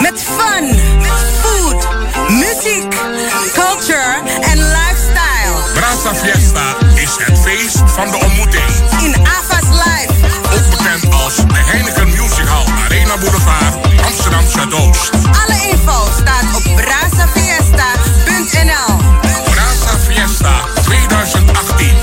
[0.00, 0.78] Met fun,
[1.42, 1.88] food,
[2.28, 2.94] muziek,
[3.52, 5.72] culture en lifestyle.
[5.74, 8.73] Brasa Fiesta is het feest van de ontmoeting.
[14.72, 18.96] Alle info staat op brasafiesta.nl.
[19.44, 21.96] Brasa Fiesta 2018.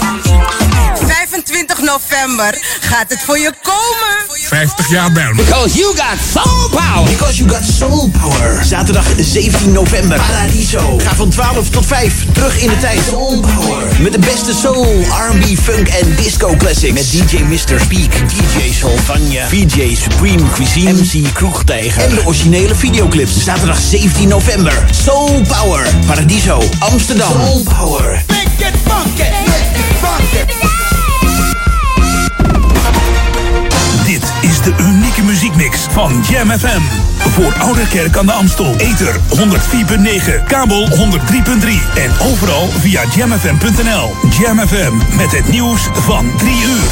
[1.08, 4.31] 25 november gaat het voor je komen.
[4.52, 5.36] 50 jaar Belmen.
[5.36, 7.06] Because you got soul power.
[7.06, 8.66] Because you got soul power.
[8.66, 10.18] Zaterdag 17 november.
[10.18, 10.98] Paradiso.
[10.98, 13.00] Ga van 12 tot 5 terug in de tijd.
[13.10, 14.02] Soul power.
[14.02, 14.86] Met de beste soul,
[15.30, 16.94] R&B, funk en disco classics.
[16.94, 17.80] Met DJ Mr.
[17.80, 22.04] Speak, DJ Solvania, VJ Supreme Cuisine, MC Kroegtijger.
[22.04, 23.44] En de originele videoclips.
[23.44, 24.86] Zaterdag 17 november.
[25.04, 25.88] Soul Power.
[26.06, 26.64] Paradiso.
[26.80, 27.32] Amsterdam.
[27.32, 28.24] Soul Power.
[28.28, 29.30] Make it funky.
[29.46, 30.81] Make it funky.
[34.64, 36.82] De unieke muziekmix van Jam FM.
[37.18, 38.76] Voor Ouderkerk aan de Amstel.
[38.78, 40.96] Ether 104.9, kabel 103.3
[41.96, 44.14] en overal via jamfm.nl.
[44.40, 46.90] Jam FM met het nieuws van 3 uur.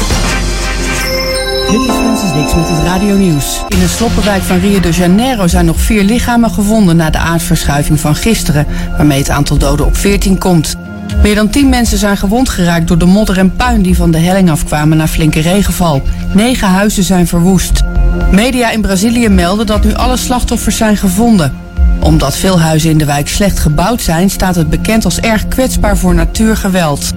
[1.70, 3.64] Dit is Francis Dix met het Radio Nieuws.
[3.68, 8.00] In een sloppenwijk van Rio de Janeiro zijn nog vier lichamen gevonden na de aardverschuiving
[8.00, 8.66] van gisteren,
[8.96, 10.76] waarmee het aantal doden op 14 komt.
[11.22, 14.18] Meer dan 10 mensen zijn gewond geraakt door de modder en puin die van de
[14.18, 16.02] helling afkwamen na flinke regenval.
[16.32, 17.82] Negen huizen zijn verwoest.
[18.30, 21.52] Media in Brazilië melden dat nu alle slachtoffers zijn gevonden.
[22.00, 25.96] Omdat veel huizen in de wijk slecht gebouwd zijn, staat het bekend als erg kwetsbaar
[25.96, 27.12] voor natuurgeweld.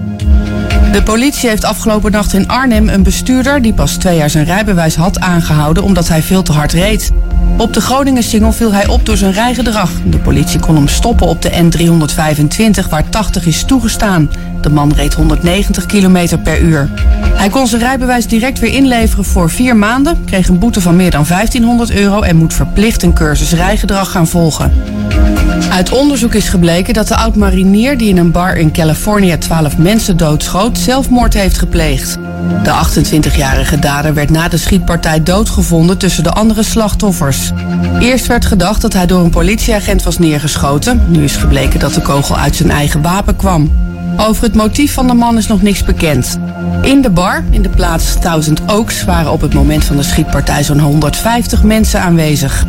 [0.91, 4.95] De politie heeft afgelopen nacht in Arnhem een bestuurder die pas twee jaar zijn rijbewijs
[4.95, 7.11] had aangehouden omdat hij veel te hard reed.
[7.57, 9.91] Op de Groningen-singel viel hij op door zijn rijgedrag.
[10.05, 14.29] De politie kon hem stoppen op de N325 waar 80 is toegestaan.
[14.61, 16.89] De man reed 190 km per uur.
[17.35, 21.11] Hij kon zijn rijbewijs direct weer inleveren voor vier maanden, kreeg een boete van meer
[21.11, 24.71] dan 1500 euro en moet verplicht een cursus rijgedrag gaan volgen.
[25.71, 30.17] Uit onderzoek is gebleken dat de oud-marinier die in een bar in Californië 12 mensen
[30.17, 32.17] doodschoot, zelfmoord heeft gepleegd.
[32.63, 37.32] De 28-jarige dader werd na de schietpartij doodgevonden tussen de andere slachtoffers.
[37.99, 41.01] Eerst werd gedacht dat hij door een politieagent was neergeschoten.
[41.07, 43.71] Nu is gebleken dat de kogel uit zijn eigen wapen kwam.
[44.17, 46.39] Over het motief van de man is nog niks bekend.
[46.81, 50.63] In de bar, in de plaats Thousand Oaks, waren op het moment van de schietpartij
[50.63, 52.65] zo'n 150 mensen aanwezig.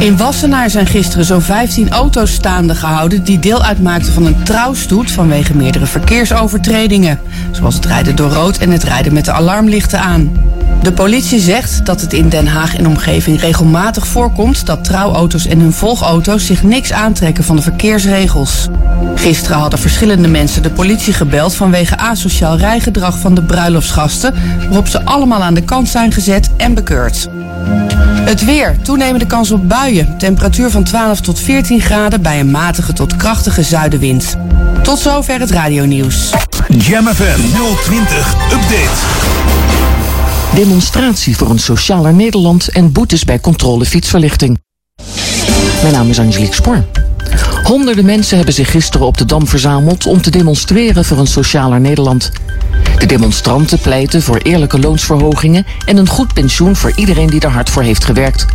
[0.00, 5.10] In Wassenaar zijn gisteren zo'n 15 auto's staande gehouden die deel uitmaakten van een trouwstoet
[5.10, 7.18] vanwege meerdere verkeersovertredingen.
[7.50, 10.30] Zoals het rijden door rood en het rijden met de alarmlichten aan.
[10.82, 15.60] De politie zegt dat het in Den Haag en omgeving regelmatig voorkomt dat trouwauto's en
[15.60, 18.68] hun volgauto's zich niks aantrekken van de verkeersregels.
[19.14, 25.04] Gisteren hadden verschillende mensen de politie gebeld vanwege asociaal rijgedrag van de bruiloftsgasten, waarop ze
[25.04, 27.28] allemaal aan de kant zijn gezet en bekeurd.
[28.28, 28.76] Het weer.
[28.82, 30.18] Toenemende kans op buien.
[30.18, 34.36] Temperatuur van 12 tot 14 graden bij een matige tot krachtige zuidenwind.
[34.82, 36.30] Tot zover het radionieuws.
[36.68, 37.40] Jam FM
[37.84, 39.97] 020 Update.
[40.54, 44.60] Demonstratie voor een socialer Nederland en boetes bij controle fietsverlichting.
[45.82, 46.84] Mijn naam is Angelique Spoor.
[47.62, 51.80] Honderden mensen hebben zich gisteren op de Dam verzameld om te demonstreren voor een socialer
[51.80, 52.30] Nederland.
[52.98, 57.70] De demonstranten pleiten voor eerlijke loonsverhogingen en een goed pensioen voor iedereen die er hard
[57.70, 58.46] voor heeft gewerkt.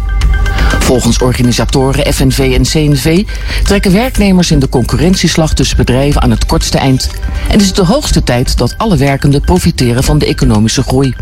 [0.79, 3.23] Volgens organisatoren FNV en CNV
[3.63, 7.09] trekken werknemers in de concurrentieslag tussen bedrijven aan het kortste eind.
[7.49, 11.13] En is het de hoogste tijd dat alle werkenden profiteren van de economische groei.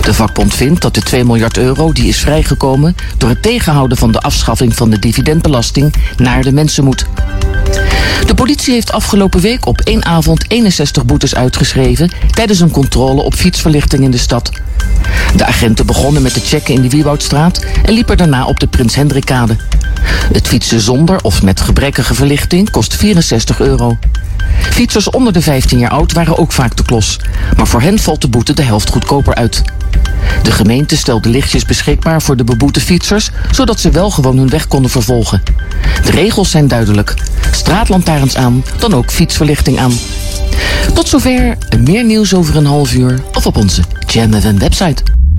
[0.00, 4.12] De vakbond vindt dat de 2 miljard euro die is vrijgekomen door het tegenhouden van
[4.12, 7.06] de afschaffing van de dividendbelasting naar de mensen moet.
[8.26, 13.34] De politie heeft afgelopen week op één avond 61 boetes uitgeschreven tijdens een controle op
[13.34, 14.50] fietsverlichting in de stad.
[15.36, 18.94] De agenten begonnen met te checken in de Wieboudstraat en liepen daarna op de Prins
[18.94, 19.56] Hendrikade.
[20.32, 23.98] Het fietsen zonder of met gebrekkige verlichting kost 64 euro.
[24.60, 27.20] Fietsers onder de 15 jaar oud waren ook vaak de klos,
[27.56, 29.62] maar voor hen valt de boete de helft goedkoper uit.
[30.42, 34.68] De gemeente stelde lichtjes beschikbaar voor de beboete fietsers, zodat ze wel gewoon hun weg
[34.68, 35.42] konden vervolgen.
[36.04, 37.14] De regels zijn duidelijk.
[37.50, 39.92] Straatlantaarns aan, dan ook fietsverlichting aan.
[40.94, 45.02] Tot zover, meer nieuws over een half uur of op onze Jam website.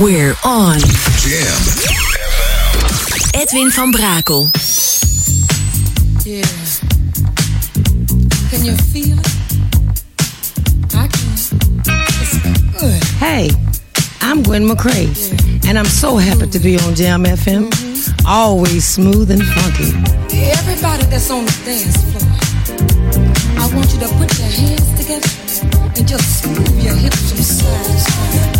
[0.00, 0.78] We're on.
[1.18, 1.60] Jam.
[3.34, 4.48] Edwin van Brakel.
[6.24, 6.40] Yeah.
[8.48, 9.28] Can you feel it?
[10.96, 11.32] I can.
[12.22, 12.38] It's
[12.80, 13.04] good.
[13.18, 13.50] Hey,
[14.22, 15.12] I'm Gwen McCrae,
[15.68, 17.68] and I'm so happy to be on Jam FM.
[17.68, 18.26] Mm-hmm.
[18.26, 19.92] Always smooth and funky.
[20.34, 22.24] Everybody that's on the dance floor,
[23.62, 25.28] I want you to put your hands together
[25.94, 28.59] and just move your hips from side to side.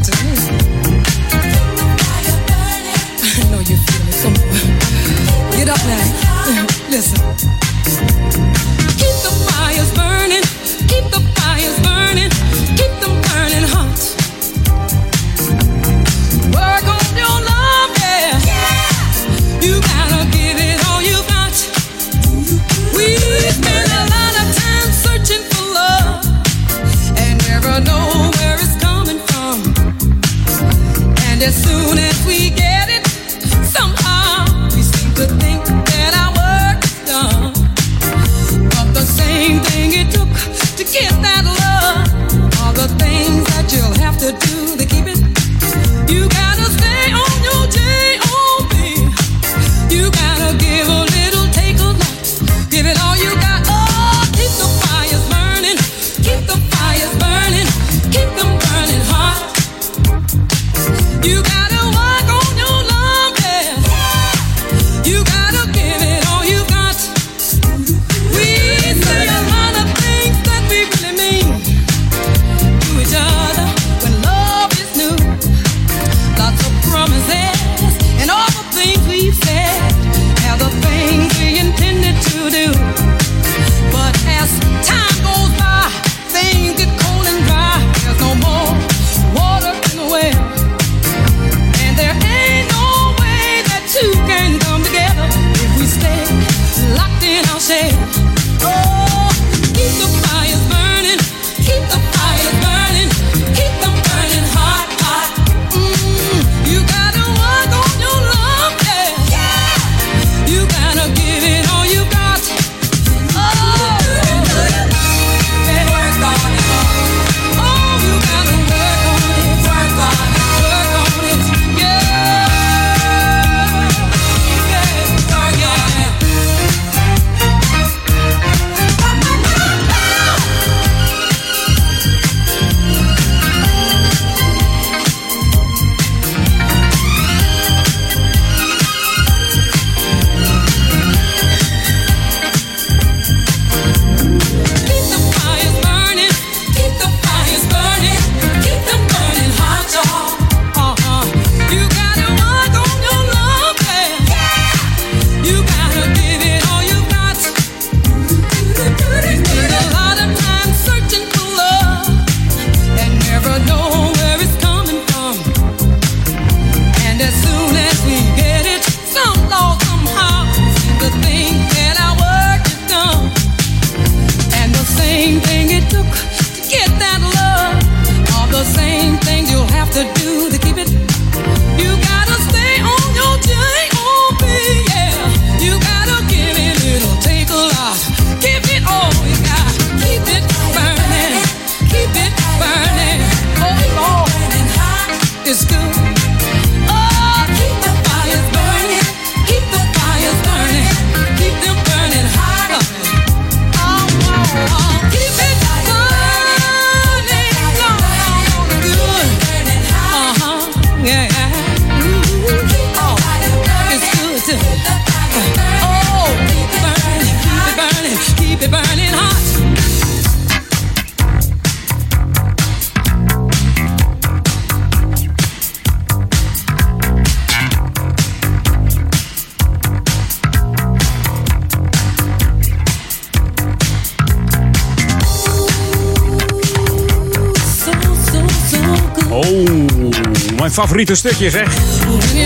[240.81, 241.67] favoriete stukje zeg.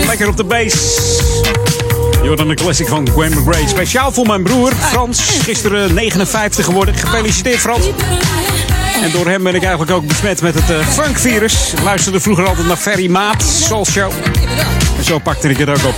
[0.06, 0.74] Lekker op de bass.
[2.22, 3.68] Je hoort dan een classic van Gwen McRae.
[3.68, 5.20] Speciaal voor mijn broer Frans.
[5.20, 6.94] Gisteren 59 geworden.
[6.94, 7.86] Gefeliciteerd Frans.
[9.02, 11.72] En door hem ben ik eigenlijk ook besmet met het uh, funkvirus.
[11.72, 14.12] Ik luisterde vroeger altijd naar Ferry Maat, Soul Show.
[15.02, 15.94] Zo pakte ik het ook op.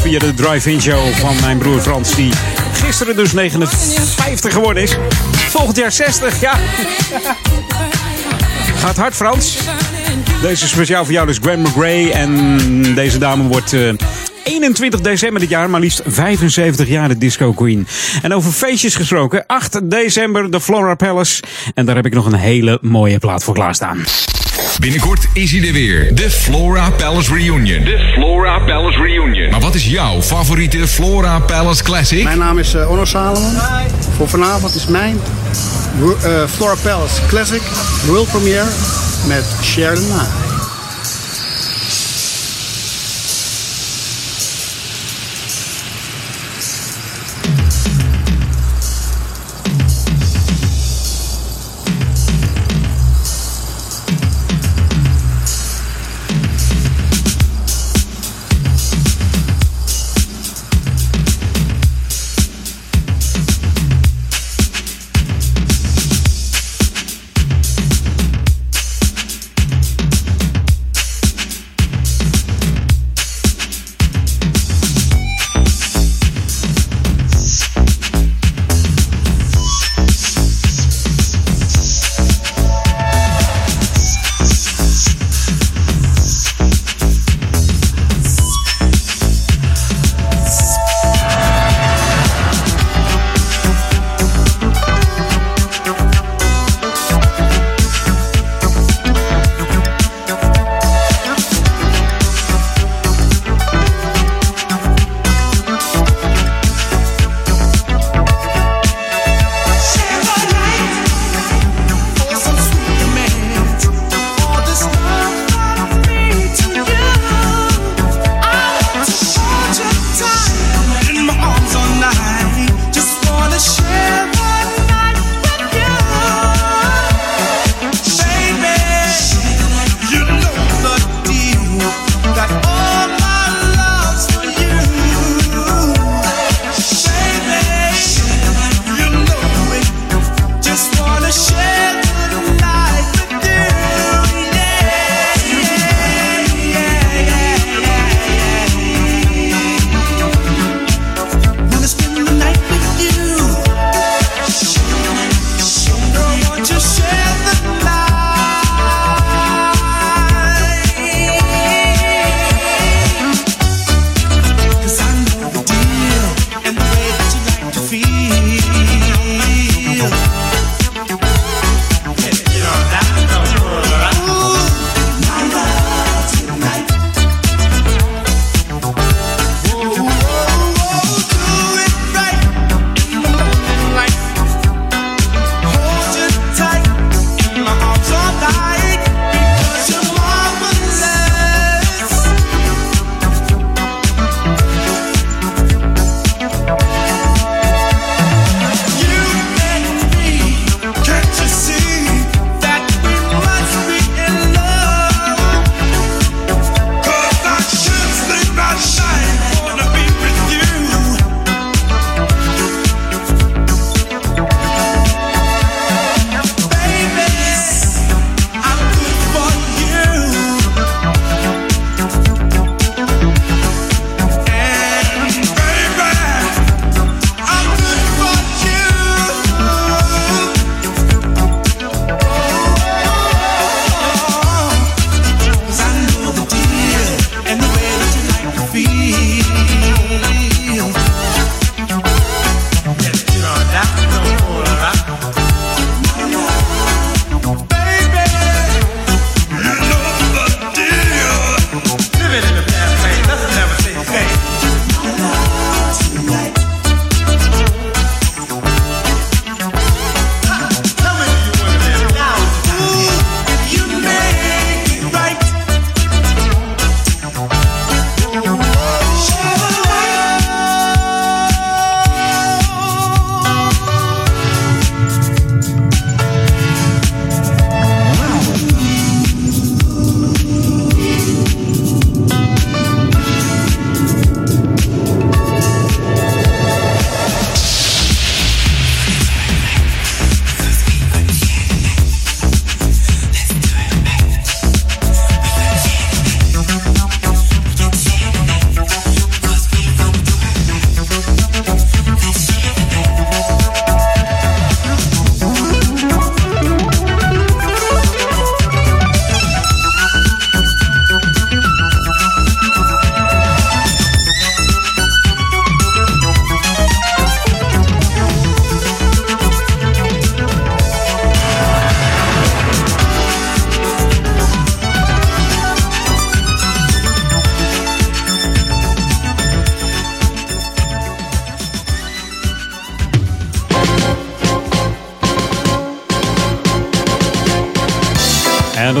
[0.00, 2.14] Via de drive-in show van mijn broer Frans.
[2.14, 2.32] Die
[2.72, 4.96] gisteren dus 59 geworden is.
[5.32, 6.58] Volgend jaar 60, ja.
[8.80, 9.58] Gaat hard Frans.
[10.42, 12.12] Deze is speciaal voor jou dus Gwen McRae.
[12.12, 13.72] En deze dame wordt...
[13.72, 13.92] Uh,
[14.44, 17.86] 21 december dit jaar, maar liefst 75 jaar de Disco Queen.
[18.22, 21.42] En over feestjes gesproken, 8 december de Flora Palace.
[21.74, 24.04] En daar heb ik nog een hele mooie plaat voor klaarstaan.
[24.80, 26.14] Binnenkort is hij er weer.
[26.14, 27.84] De Flora Palace Reunion.
[27.84, 29.50] De Flora Palace Reunion.
[29.50, 32.24] Maar wat is jouw favoriete Flora Palace Classic?
[32.24, 33.52] Mijn naam is uh, Onno Salomon.
[34.16, 35.20] Voor vanavond is mijn
[36.00, 37.62] uh, Flora Palace Classic
[38.06, 38.68] World Premiere
[39.26, 40.45] met Sheridan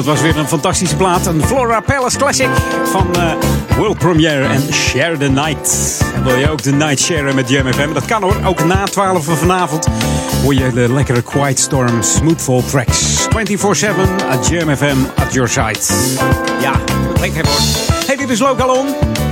[0.06, 1.26] was weer een fantastische plaat.
[1.26, 2.48] Een Flora Palace Classic
[2.84, 3.32] van uh,
[3.76, 6.00] World Premiere en Share the Night.
[6.14, 7.92] En wil je ook de night sharen met Jam FM?
[7.92, 8.36] Dat kan hoor.
[8.44, 9.86] Ook na 12 van vanavond
[10.42, 13.28] hoor je de lekkere Quiet Storm Smoothfall tracks.
[13.28, 13.28] 24-7
[14.28, 15.78] at Jam FM at your side.
[16.60, 16.72] Ja,
[17.20, 17.60] lekker hoor.
[18.06, 19.25] Hey, dit is On.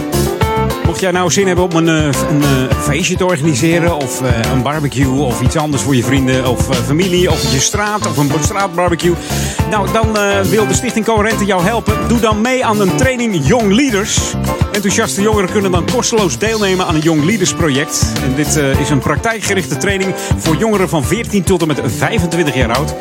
[0.95, 2.13] Mocht jij nou zin hebben om een, een,
[2.43, 6.77] een feestje te organiseren, of uh, een barbecue, of iets anders voor je vrienden of
[6.87, 9.15] familie, of je straat, of een straatbarbecue.
[9.71, 10.13] Nou, dan
[10.49, 12.09] wil de Stichting Coherente jou helpen.
[12.09, 14.35] Doe dan mee aan een training Young Leaders.
[14.73, 18.13] Enthousiaste jongeren kunnen dan kosteloos deelnemen aan een Young Leaders project.
[18.23, 22.77] En dit is een praktijkgerichte training voor jongeren van 14 tot en met 25 jaar
[22.77, 22.95] oud.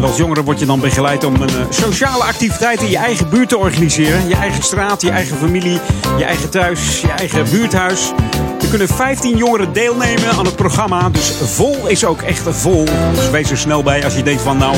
[0.00, 3.48] En als jongere word je dan begeleid om een sociale activiteit in je eigen buurt
[3.48, 4.28] te organiseren.
[4.28, 5.80] Je eigen straat, je eigen familie,
[6.18, 8.12] je eigen thuis, je eigen buurthuis.
[8.60, 11.08] Er kunnen 15 jongeren deelnemen aan het programma.
[11.08, 12.84] Dus vol is ook echt vol.
[13.14, 14.76] Dus wees er snel bij als je denkt van nou,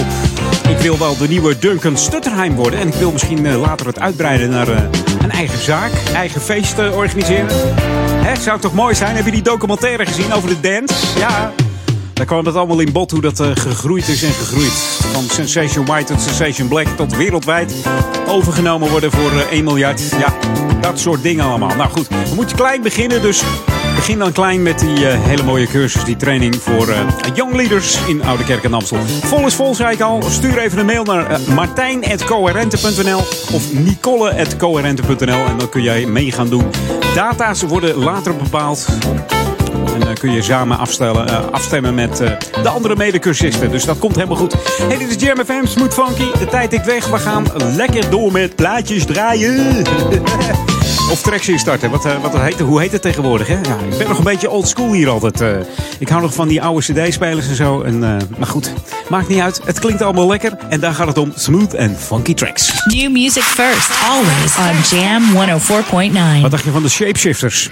[0.68, 2.80] ik wil wel de nieuwe Duncan Stutterheim worden.
[2.80, 4.68] En ik wil misschien later het uitbreiden naar
[5.22, 7.48] een eigen zaak, eigen feest organiseren.
[8.24, 9.16] Hè, zou toch mooi zijn?
[9.16, 11.18] Heb je die documentaire gezien over de dance?
[11.18, 11.52] Ja,
[12.22, 14.72] daar kwam het allemaal in bod hoe dat uh, gegroeid is en gegroeid.
[15.12, 17.74] Van Sensation White tot Sensation Black tot wereldwijd
[18.28, 20.10] overgenomen worden voor uh, 1 miljard.
[20.18, 20.34] Ja,
[20.80, 21.76] dat soort dingen allemaal.
[21.76, 23.22] Nou goed, we moeten klein beginnen.
[23.22, 23.42] Dus
[23.94, 26.94] begin dan klein met die uh, hele mooie cursus, die training voor
[27.34, 28.98] Young Leaders in Oude Kerk en Amstel.
[29.06, 30.22] Vol is vol, zei ik al.
[30.22, 33.18] Stuur even een mail naar martijn.coherente.nl
[33.52, 36.64] of nicole.coherente.nl en dan kun jij mee gaan doen.
[37.14, 38.86] Data's worden later bepaald.
[39.94, 42.30] En dan kun je samen afstellen, uh, afstemmen met uh,
[42.62, 43.70] de andere medecursisten.
[43.70, 44.54] Dus dat komt helemaal goed.
[44.88, 46.38] Hey, dit is Jam FM, Smooth Funky.
[46.38, 47.06] De tijd ik weg.
[47.06, 47.46] We gaan
[47.76, 49.84] lekker door met plaatjes draaien.
[51.12, 51.90] of tracks instarten.
[51.90, 53.46] Wat, wat heet, hoe heet het tegenwoordig?
[53.46, 53.54] Hè?
[53.54, 55.42] Ja, ik ben nog een beetje old school hier altijd.
[55.98, 57.82] ik hou nog van die oude cd-spelers en zo.
[57.82, 57.98] En,
[58.38, 58.72] maar goed,
[59.08, 59.60] maakt niet uit.
[59.64, 60.52] Het klinkt allemaal lekker.
[60.68, 61.32] En daar gaat het om.
[61.34, 62.84] Smooth en funky tracks.
[62.84, 63.90] New music first.
[64.08, 65.22] Always on Jam
[66.38, 66.42] 104.9.
[66.42, 67.70] Wat dacht je van de Shapeshifters?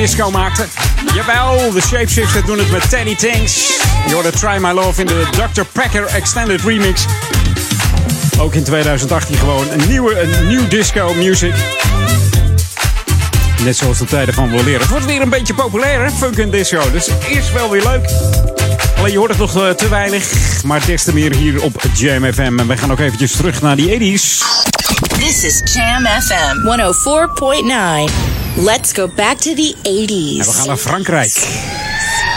[0.00, 0.68] Disco maakten?
[1.14, 3.78] Jawel, de Shapeshifters doen het met Teddy Tanks.
[4.06, 5.62] Je hoorde Try My Love in de Dr.
[5.72, 7.04] Packer Extended Remix.
[8.38, 11.54] Ook in 2018 gewoon een nieuwe een nieuw disco music.
[13.64, 14.80] Net zoals de tijden van wel leren.
[14.80, 16.10] Het wordt weer een beetje populair, hè?
[16.10, 16.90] Funk en disco.
[16.90, 18.10] Dus is wel weer leuk.
[18.98, 20.32] Alleen je hoort het nog eh, te weinig.
[20.64, 22.58] Maar des te meer hier op Jam FM.
[22.58, 24.42] En wij gaan ook eventjes terug naar die 80s.
[25.18, 26.56] This is Jam FM
[28.28, 28.29] 104.9.
[28.56, 30.38] Let's go back to the 80s.
[30.38, 31.48] En we gaan naar Frankrijk.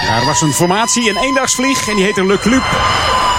[0.07, 1.87] Daar was een formatie, een eendagsvlieg.
[1.87, 2.63] En die heette Le Club.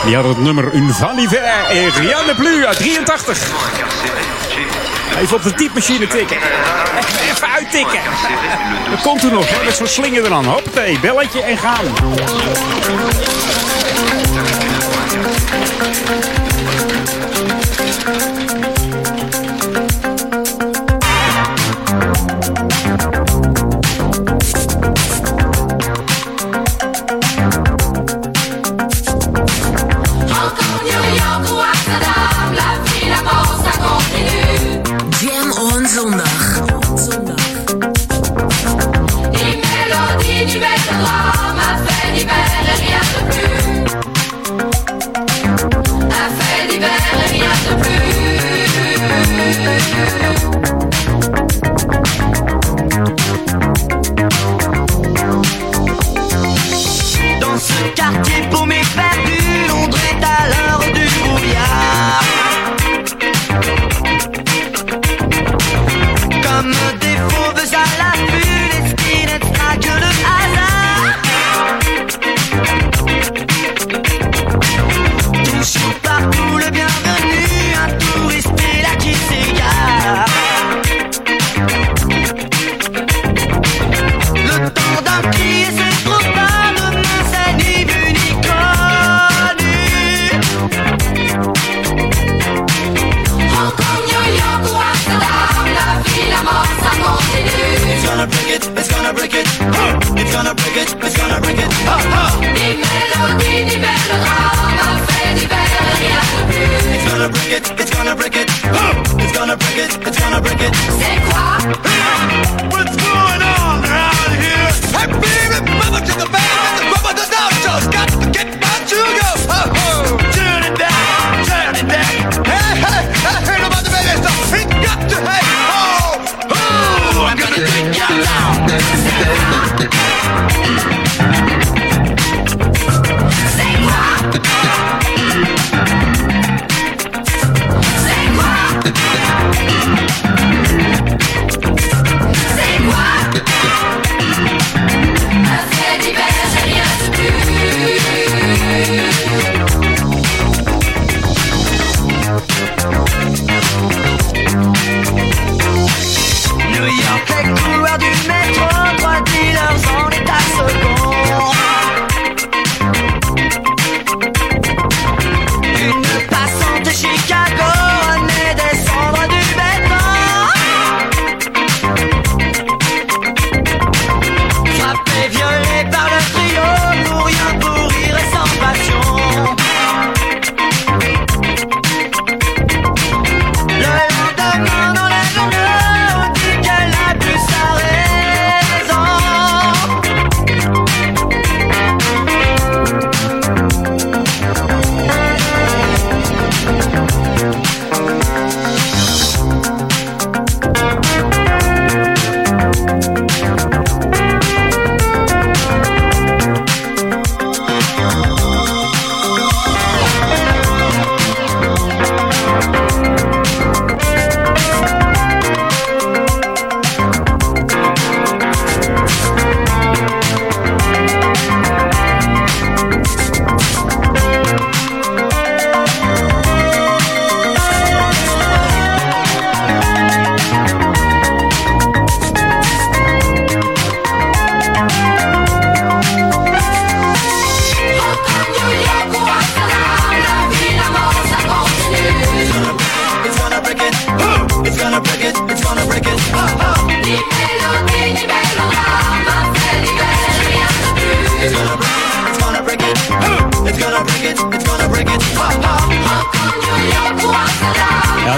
[0.04, 3.38] Die had het nummer Une van l'hiver et rien de plus uit 83.
[5.20, 6.36] Even op de typemachine tikken.
[7.30, 8.00] Even uittikken.
[8.90, 10.44] Dat komt toen nog, hè, met zo'n slinger eraan.
[10.44, 11.84] Hoppatee, belletje en gaan.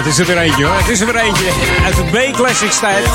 [0.07, 0.77] Is er weer eentje hoor.
[0.77, 1.45] Het is er weer eentje.
[1.85, 3.05] Uit de B-Classics tijd.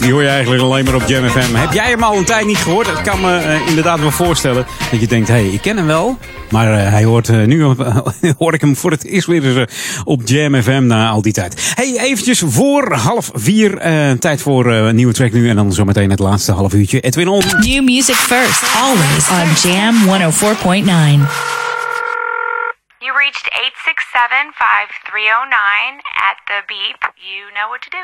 [0.00, 1.54] Die hoor je eigenlijk alleen maar op Jam FM.
[1.54, 2.86] Heb jij hem al een tijd niet gehoord?
[2.86, 4.66] Dat kan me eh, inderdaad wel voorstellen.
[4.90, 6.18] Dat je denkt, hé, hey, ik ken hem wel.
[6.50, 7.62] Maar eh, hij hoort eh, nu
[8.38, 9.70] hoor ik hem voor het eerst weer eens,
[10.04, 11.72] op Jam FM na al die tijd.
[11.74, 13.78] Hey, eventjes voor half vier.
[13.78, 15.48] eh, tijd voor eh, een nieuwe track nu.
[15.48, 17.00] En dan zometeen het laatste half uurtje.
[17.00, 17.42] Edwin On.
[17.60, 19.94] New music first, always on Jam
[21.26, 21.61] 104.9.
[23.02, 27.02] You reached 867 5309 at the beep.
[27.18, 27.98] You know what to do.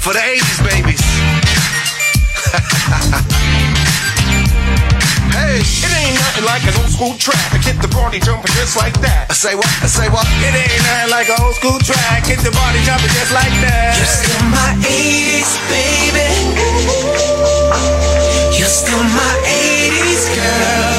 [0.00, 1.04] For the 80s babies.
[5.36, 7.52] hey, it ain't nothing like an old school track.
[7.52, 9.28] I get the party jumping just like that.
[9.28, 9.68] I say what?
[9.84, 10.24] I say what?
[10.40, 12.24] It ain't nothing like an old school track.
[12.24, 14.00] Get the party jumping just like that.
[14.00, 16.08] You're still my 80s, baby.
[18.68, 20.92] Still my 80s girl.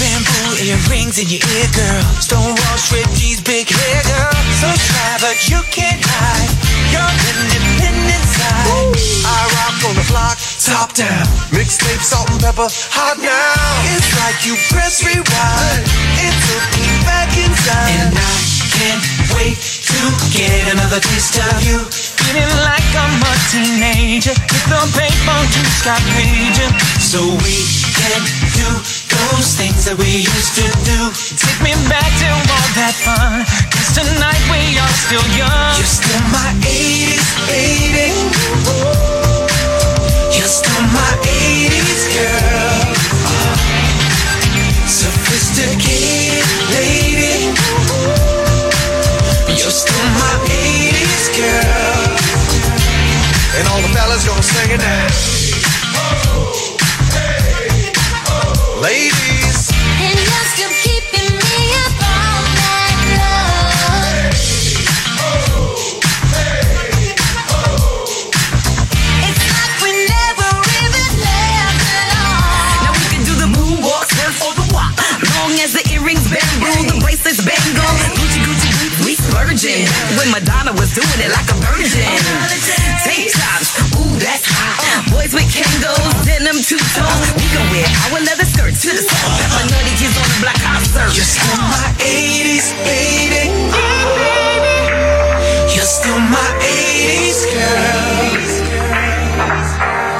[0.00, 2.02] Bamboo earrings in your ear, girl.
[3.44, 4.32] Big hair, girl.
[4.60, 4.68] So
[5.20, 6.62] but you can't hide
[7.52, 8.96] independent side.
[9.28, 10.06] I rock on the
[10.64, 11.26] top down.
[11.52, 13.92] Mixtape, salt and pepper, hot now.
[13.92, 15.82] It's like you press rewind.
[16.22, 17.92] It took me back inside.
[17.98, 18.34] And I
[18.72, 19.04] can't
[19.36, 20.00] wait to
[20.32, 22.11] get another taste of you.
[22.32, 24.32] Feeling like I'm a teenager.
[24.32, 26.72] With the paper juice got raging.
[26.96, 27.60] So we
[27.92, 28.24] can
[28.56, 28.68] do
[29.12, 31.12] those things that we used to do.
[31.36, 33.44] Take me back to all that fun.
[33.68, 35.76] Cause tonight we are still young.
[35.76, 38.16] You're still my 80s baby.
[38.80, 39.44] Oh,
[40.32, 42.96] you're still my 80s girl.
[43.28, 43.60] Ah,
[44.88, 46.01] sophisticated
[53.54, 55.08] And all the fellas gonna sing it now.
[58.80, 59.68] Ladies.
[60.00, 64.32] And you're still keeping me up all night long.
[69.20, 70.48] It's like we never
[70.80, 72.88] even left at all.
[72.88, 74.96] Now we can do the moonwalk, surf or the walk.
[75.36, 77.84] Long as the earrings bamboo, the bracelets bangle.
[78.16, 79.84] Gucci Gucci boots, we splurging.
[80.16, 82.00] When Madonna was doing it like a virgin.
[82.00, 82.81] Tank tops, ooh that's hot.
[85.12, 87.20] Boys with Kangos, denim two tone.
[87.36, 89.28] We can wear our leather skirts to the sun.
[89.52, 91.12] My nutty kids on the block, I serve.
[91.12, 93.52] You're still my 80s baby.
[95.74, 98.22] You're still my 80s girl.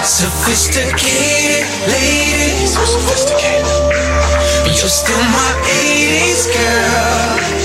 [0.04, 2.66] Sophisticated lady.
[2.66, 3.64] So sophisticated.
[4.66, 7.61] You're still my 80s girl.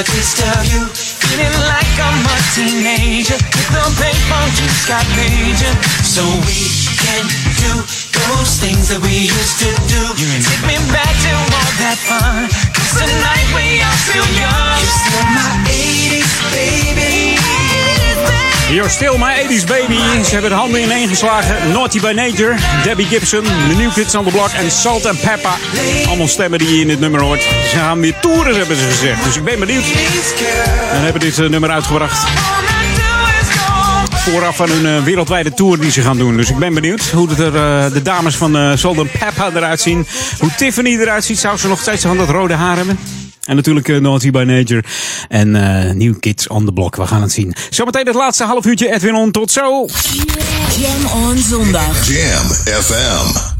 [0.00, 0.86] Another taste of you.
[1.28, 3.34] Feeling like I'm a teenager.
[3.34, 5.76] With the paper juice got raging.
[6.04, 6.60] So we
[6.96, 7.24] can
[7.60, 7.72] do
[8.16, 10.00] those things that we used to do.
[10.16, 12.48] Take me back to all that fun.
[12.72, 14.80] Cause tonight we are still young.
[14.80, 17.59] You're still my 80s, baby.
[18.70, 20.24] You're still my 80s baby.
[20.24, 21.72] Ze hebben de handen ineen geslagen.
[21.72, 25.50] Naughty by Nature, Debbie Gibson, The New Kids on the Block en Salt and Pepper.
[26.06, 27.42] Allemaal stemmen die je in dit nummer hoort.
[27.42, 29.24] Ze gaan weer toeren, hebben ze gezegd.
[29.24, 29.84] Dus ik ben benieuwd.
[30.92, 32.26] En hebben dit eh, nummer uitgebracht.
[34.10, 36.36] Vooraf aan hun eh, wereldwijde tour die ze gaan doen.
[36.36, 39.80] Dus ik ben benieuwd hoe het er, eh, de dames van Salt and Pepper eruit
[39.80, 40.06] zien.
[40.38, 41.38] Hoe Tiffany eruit ziet.
[41.38, 42.98] Zou ze nog steeds van dat rode haar hebben?
[43.44, 44.82] En natuurlijk uh, Naughty by Nature.
[45.28, 46.96] En eh, New Kids on the Block.
[46.96, 47.54] We gaan het zien.
[47.70, 48.92] Zometeen het laatste half uurtje.
[48.92, 49.30] Edwin On.
[49.30, 49.86] Tot zo.
[50.78, 52.06] Jam on zondag.
[52.06, 52.46] Jam
[52.82, 53.58] FM.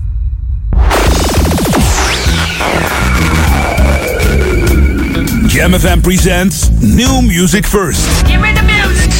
[5.46, 8.06] Jam FM presents New Music First.
[8.26, 9.10] Give me the music.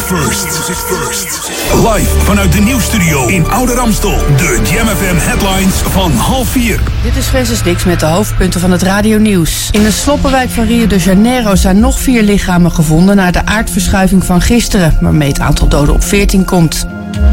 [0.00, 0.46] First.
[0.74, 1.50] First.
[1.72, 4.18] Live vanuit de nieuwstudio in Oude Ramstel.
[4.36, 4.86] De Jam
[5.18, 6.80] headlines van half vier.
[7.02, 9.68] Dit is Francis Dix met de hoofdpunten van het radionieuws.
[9.70, 13.16] In de sloppenwijk van Rio de Janeiro zijn nog vier lichamen gevonden...
[13.16, 16.86] na de aardverschuiving van gisteren, waarmee het aantal doden op 14 komt.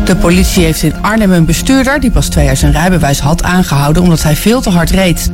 [0.05, 1.99] De politie heeft in Arnhem een bestuurder...
[1.99, 5.31] die pas twee jaar zijn rijbewijs had aangehouden omdat hij veel te hard reed.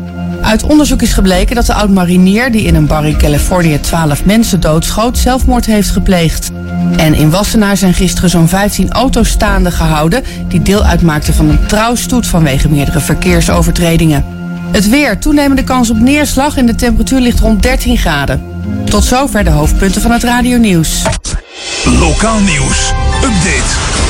[0.47, 2.51] Uit onderzoek is gebleken dat de oud-marinier...
[2.51, 5.17] die in een bar in Californië 12 mensen doodschoot...
[5.17, 6.51] zelfmoord heeft gepleegd.
[6.97, 10.23] En in Wassenaar zijn gisteren zo'n 15 auto's staande gehouden...
[10.47, 14.25] die deel uitmaakten van een trouwstoet vanwege meerdere verkeersovertredingen.
[14.71, 18.41] Het weer, toenemende kans op neerslag en de temperatuur ligt rond 13 graden.
[18.85, 21.01] Tot zover de hoofdpunten van het radionieuws.
[21.99, 22.93] Lokaal nieuws.
[23.23, 24.06] Update.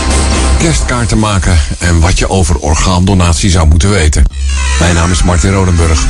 [0.57, 4.23] Kerstkaarten maken en wat je over orgaandonatie zou moeten weten.
[4.79, 6.05] Mijn naam is Martin Rodenburg.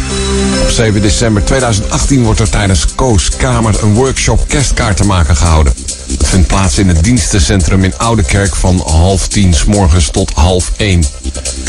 [0.61, 5.73] Op 7 december 2018 wordt er tijdens Koos Kamer een workshop kerstkaarten maken gehouden.
[6.17, 10.71] Het vindt plaats in het dienstencentrum in Oudekerk van half tien s morgens tot half
[10.77, 11.03] één.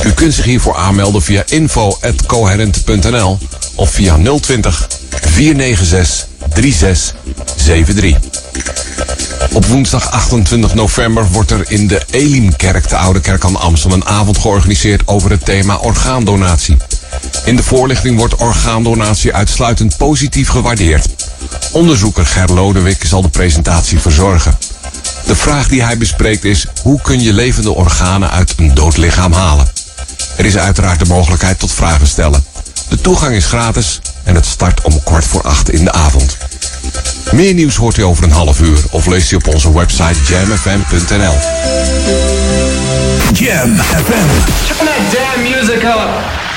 [0.05, 3.39] U kunt zich hiervoor aanmelden via info.coherent.nl
[3.75, 8.48] of via 020 496 3673.
[9.53, 14.07] Op woensdag 28 november wordt er in de Elimkerk, de Oude Kerk aan Amstel, een
[14.07, 16.77] avond georganiseerd over het thema orgaandonatie.
[17.45, 21.07] In de voorlichting wordt orgaandonatie uitsluitend positief gewaardeerd.
[21.73, 24.59] Onderzoeker Ger Lodewijk zal de presentatie verzorgen.
[25.27, 29.33] De vraag die hij bespreekt is: hoe kun je levende organen uit een dood lichaam
[29.33, 29.69] halen?
[30.37, 32.45] Er is uiteraard de mogelijkheid tot vragen stellen.
[32.89, 36.37] De toegang is gratis en het start om kwart voor acht in de avond.
[37.33, 41.35] Meer nieuws hoort u over een half uur of leest u op onze website jamfm.nl.
[43.33, 44.29] Jam FM.
[44.67, 46.48] Turn that damn music up.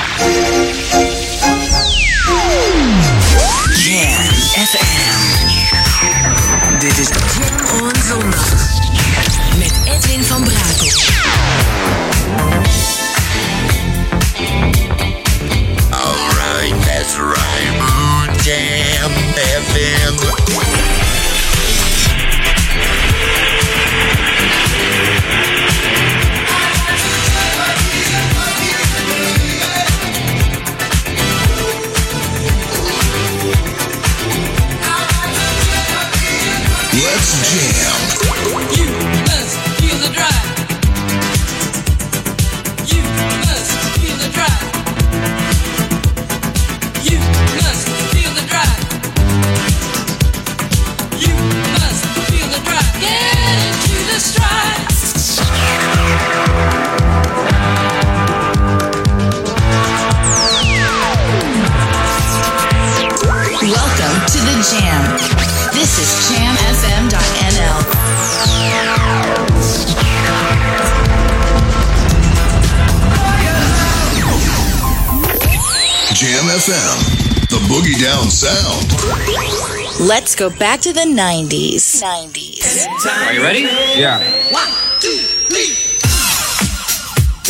[80.32, 82.02] Let's go back to the 90s.
[82.02, 82.86] 90s.
[83.06, 83.68] Are you ready?
[84.00, 84.16] Yeah.
[84.50, 85.10] One, two,
[85.50, 85.76] three.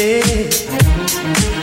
[0.01, 1.62] Oh,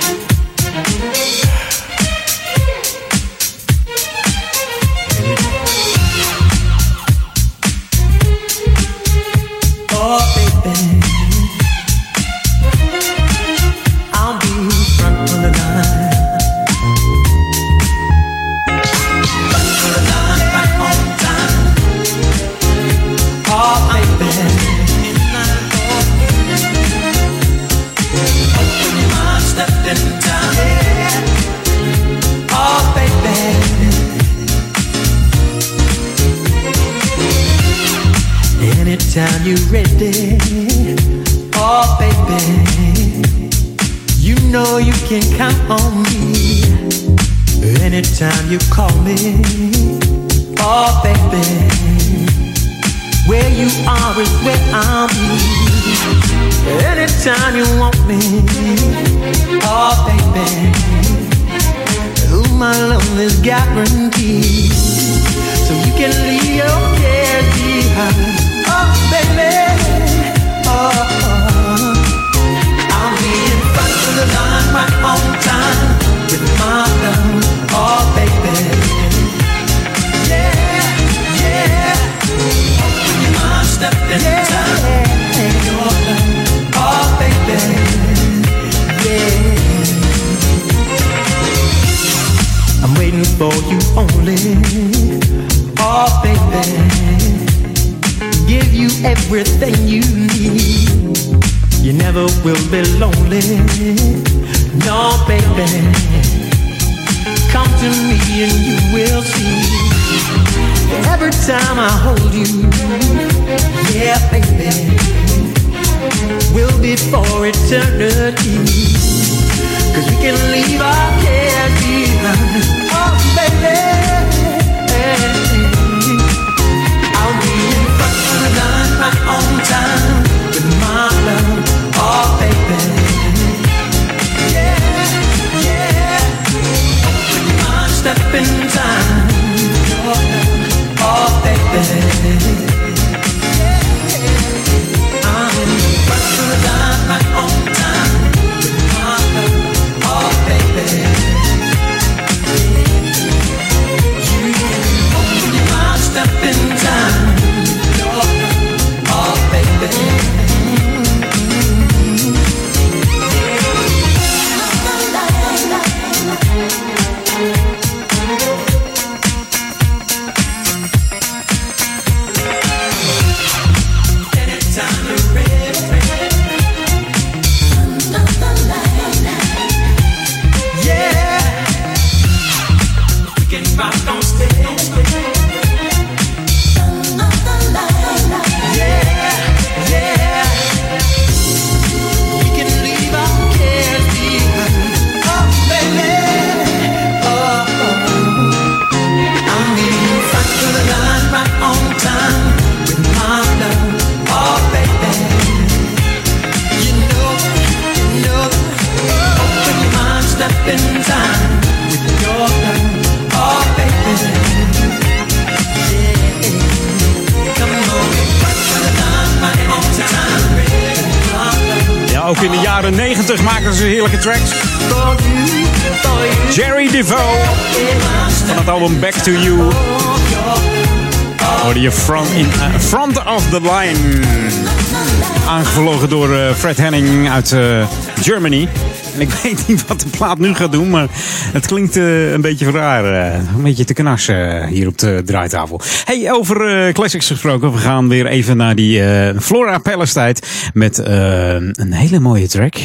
[237.51, 237.87] Eh,
[238.21, 238.67] Germany.
[239.15, 241.07] En ik weet niet wat de plaat nu gaat doen, maar
[241.53, 243.13] het klinkt eh, een beetje raar.
[243.13, 245.81] Eh, een beetje te knassen hier op de draaitafel.
[246.05, 247.71] Hey, over classics gesproken.
[247.71, 249.01] We gaan weer even naar die
[249.39, 252.75] Flora Palace tijd met een hele mooie track.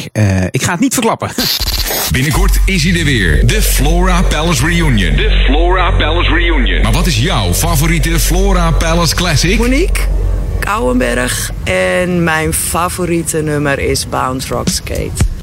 [0.51, 1.29] ik ga het niet verklappen.
[2.11, 3.47] Binnenkort is hij er weer.
[3.47, 5.15] De Flora Palace Reunion.
[5.15, 6.81] De Flora Palace Reunion.
[6.81, 9.57] Maar wat is jouw favoriete Flora Palace Classic?
[9.57, 10.14] Monique?
[10.59, 11.51] Kouwenberg.
[11.63, 15.34] En mijn favoriete nummer is Bound Rock Skate.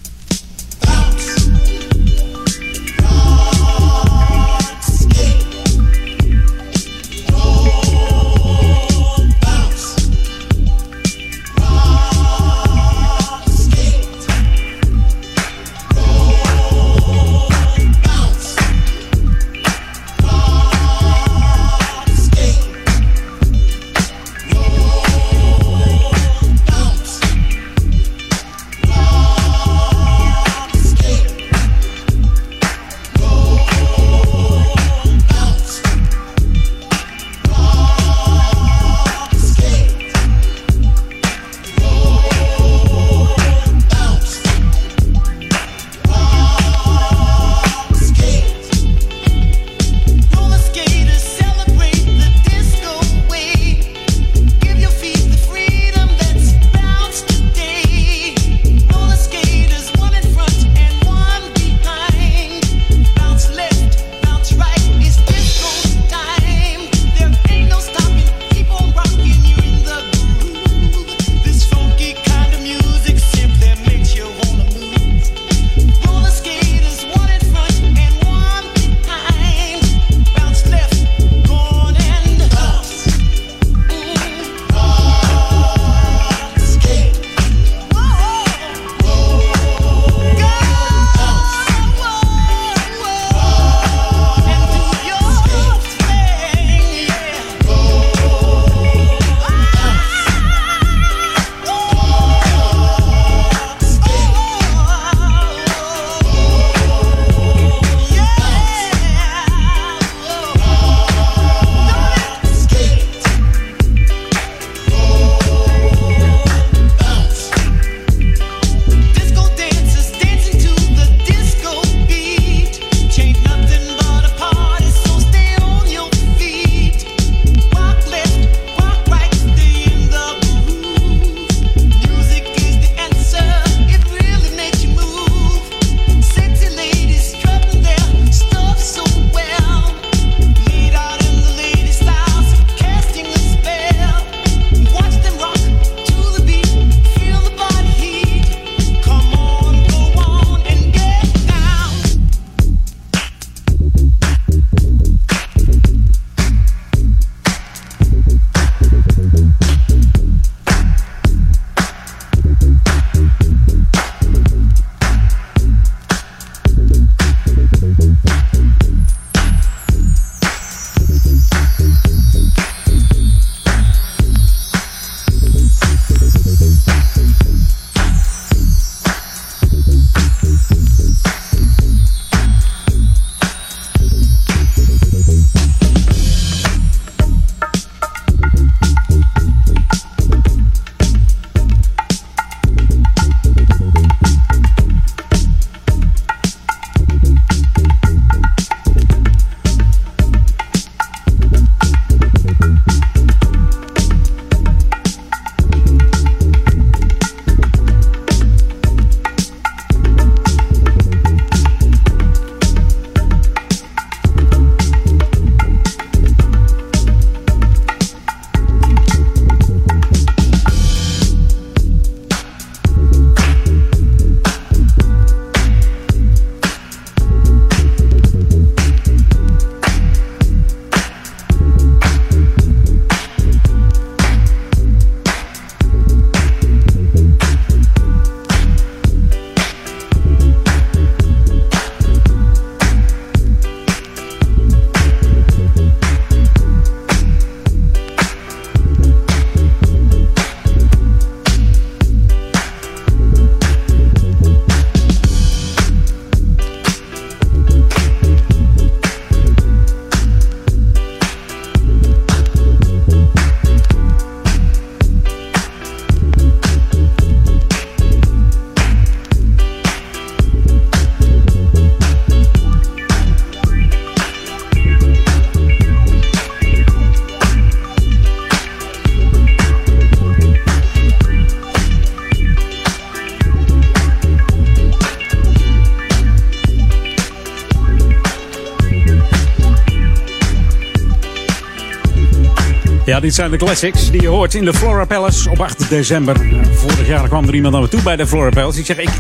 [293.23, 296.37] Dit zijn de classics die je hoort in de Flora Palace op 8 december.
[296.75, 298.79] Vorig jaar kwam er iemand naar me toe bij de Flora Palace.
[298.79, 299.11] Ik zeg, ik,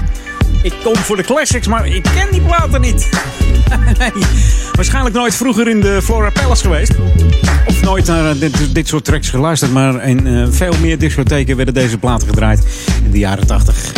[0.63, 3.09] ik kom voor de classics, maar ik ken die platen niet.
[3.99, 4.25] nee,
[4.73, 6.93] waarschijnlijk nooit vroeger in de Flora Palace geweest.
[7.67, 9.73] Of nooit naar dit, dit soort tracks geluisterd.
[9.73, 12.67] Maar in eh, veel meer discotheken werden deze platen gedraaid
[13.05, 13.93] in de jaren 80.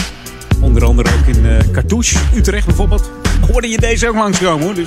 [0.61, 3.24] Onder andere ook in eh Cartouche, Utrecht bijvoorbeeld.
[3.53, 4.75] Hoorde je deze ook langskomen hoor.
[4.75, 4.87] Dus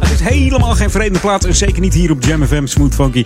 [0.00, 1.44] het is helemaal geen vreemde plaat.
[1.44, 3.24] En zeker niet hier op Jam FM Smooth Funky.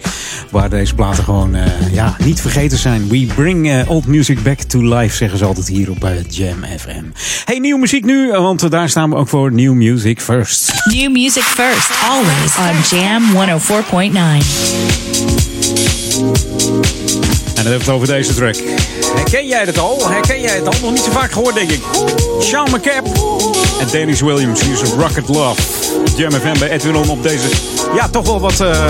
[0.51, 3.09] Waar deze platen gewoon eh, ja, niet vergeten zijn.
[3.09, 6.65] We bring eh, old music back to life, zeggen ze altijd hier op eh, Jam
[6.79, 7.05] FM.
[7.45, 8.31] Hey, nieuwe muziek nu.
[8.31, 10.73] Want daar staan we ook voor New Music First.
[10.85, 13.23] New music first, always on Jam
[13.61, 15.01] 104.9.
[17.55, 18.80] En hebben we het over deze track.
[19.15, 20.09] Herken jij het al?
[20.09, 20.75] Herken jij het al?
[20.83, 21.81] Nog niet zo vaak gehoord, denk ik.
[22.41, 23.07] Sean McCap
[23.81, 24.61] en Dennis Williams.
[24.61, 25.63] Hier is Rocket Love.
[26.17, 27.49] Jam FM bij Edwin On op deze,
[27.95, 28.87] ja, toch wel wat uh,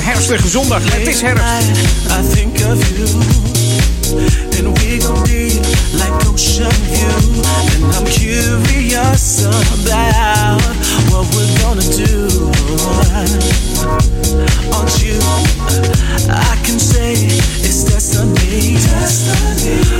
[0.00, 0.82] herfstige zondag.
[0.84, 1.68] Het is herfst.
[2.10, 3.63] I think of you,
[4.12, 4.98] and we
[5.96, 7.42] like ocean view.
[7.74, 10.60] And I'm curious about
[11.10, 12.28] what we're gonna do.
[14.74, 15.18] Aren't you?
[16.30, 18.76] I can say it's destiny.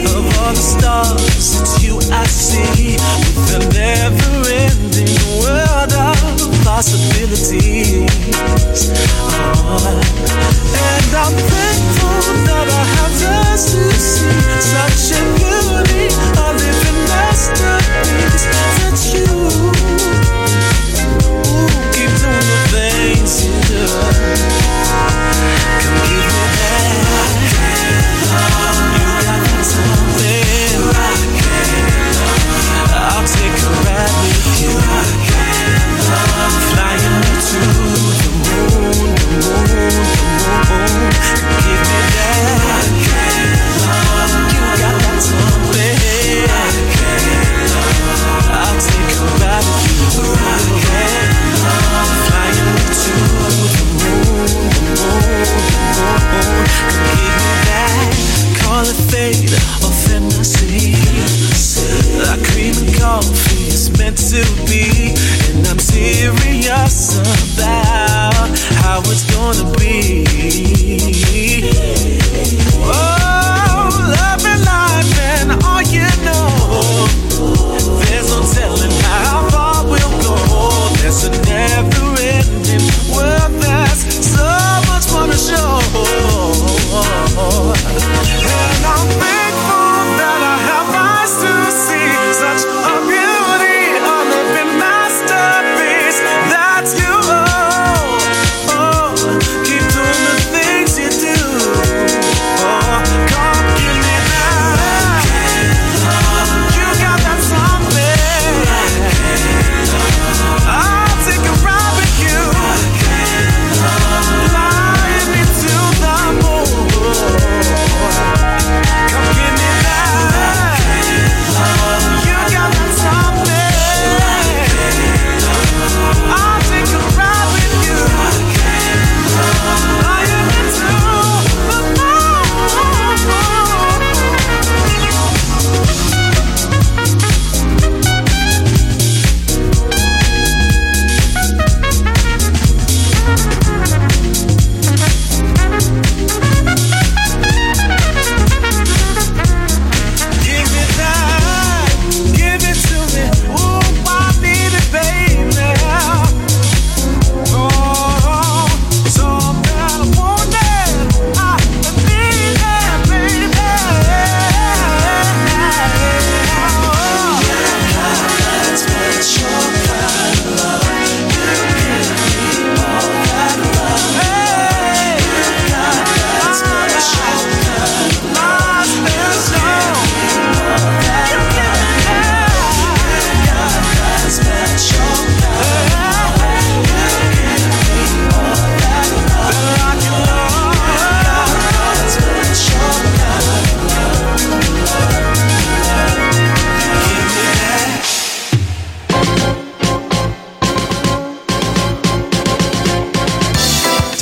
[0.07, 2.97] Of all the stars, it's you I see.
[2.97, 8.09] With a never-ending world of possibilities.
[9.67, 10.01] Oh,
[10.75, 12.19] and I'm thankful
[12.49, 16.09] that I have just to see such a beauty,
[16.41, 17.84] a living masterpiece.
[64.35, 65.15] To be,
[65.55, 67.54] and I'm serious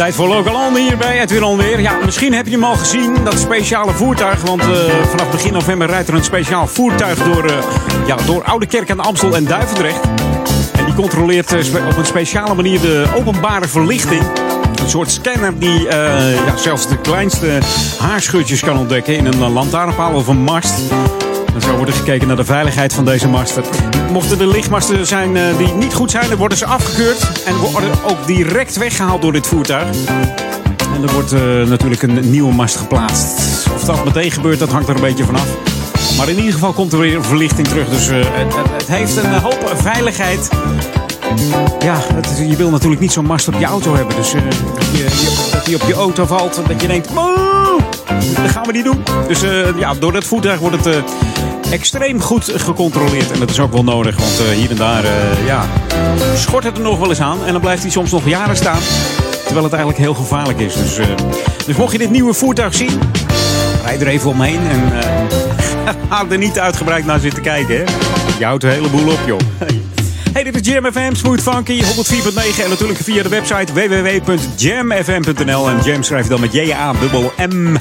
[0.03, 1.81] Tijd voor Local On hier bij Edwin alweer.
[1.81, 4.41] Ja, misschien heb je hem al gezien, dat speciale voertuig.
[4.41, 4.69] Want eh,
[5.09, 7.57] vanaf begin november rijdt er een speciaal voertuig door, eh
[8.07, 10.05] ja, door Oude Kerk aan de Amstel en Duivendrecht.
[10.73, 14.23] En die controleert eh, op een speciale manier de openbare verlichting.
[14.81, 17.59] Een soort scanner die ja, zelfs de kleinste
[17.99, 20.81] haarscheurtjes kan ontdekken in een lantaarnpaal of een mast.
[21.55, 23.65] En zo wordt er gekeken naar de veiligheid van deze masten.
[24.11, 27.43] Mochten er lichtmasten zijn eh, die niet goed zijn, dan worden ze afgekeurd.
[27.45, 29.97] En worden ook direct weggehaald door dit voertuig.
[30.95, 33.67] En er wordt eh, natuurlijk een nieuwe mast geplaatst.
[33.75, 35.47] Of dat meteen gebeurt, dat hangt er een beetje vanaf.
[36.17, 37.89] Maar in ieder geval komt er weer verlichting terug.
[37.89, 38.17] Dus eh,
[38.73, 40.49] het heeft een hoop veiligheid.
[41.81, 41.97] Ja,
[42.49, 44.17] je wil natuurlijk niet zo'n mast op je auto hebben.
[44.17, 44.41] Dus eh,
[44.75, 46.57] dat, je, die op je auto valt.
[46.57, 47.79] en Dat je denkt, "Woe,
[48.43, 49.03] dat gaan we niet doen.
[49.29, 51.03] Dus eh, ja, door dat voertuig wordt het eh,
[51.73, 53.31] extreem goed gecontroleerd.
[53.33, 54.17] En dat is ook wel nodig.
[54.17, 55.05] Want hier en daar,
[55.47, 55.65] ja,
[56.37, 57.39] schort het er nog wel eens aan.
[57.47, 58.81] En dan blijft hij soms nog jaren staan.
[59.45, 60.75] Terwijl het eigenlijk heel gevaarlijk is.
[60.75, 60.99] Dus,
[61.67, 63.01] dus mocht je dit nieuwe voertuig zien,
[63.85, 64.61] rijd er even omheen.
[64.71, 64.93] En
[66.09, 67.77] ga er niet uitgebreid naar zitten kijken.
[67.77, 67.83] Hè.
[68.39, 69.39] Je houdt een heleboel op, joh.
[70.33, 75.69] Hey, dit is Jam FM, Smooth Funky, 104.9 en natuurlijk via de website www.jamfm.nl.
[75.71, 77.77] En Jam schrijf dan met J-A-M-M.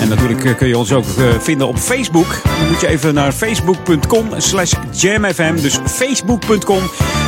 [0.00, 2.26] En natuurlijk eh, kun je ons ook eh, vinden op Facebook.
[2.58, 5.56] Dan moet je even naar facebook.com slash jamfm.
[5.56, 6.82] Dus facebook.com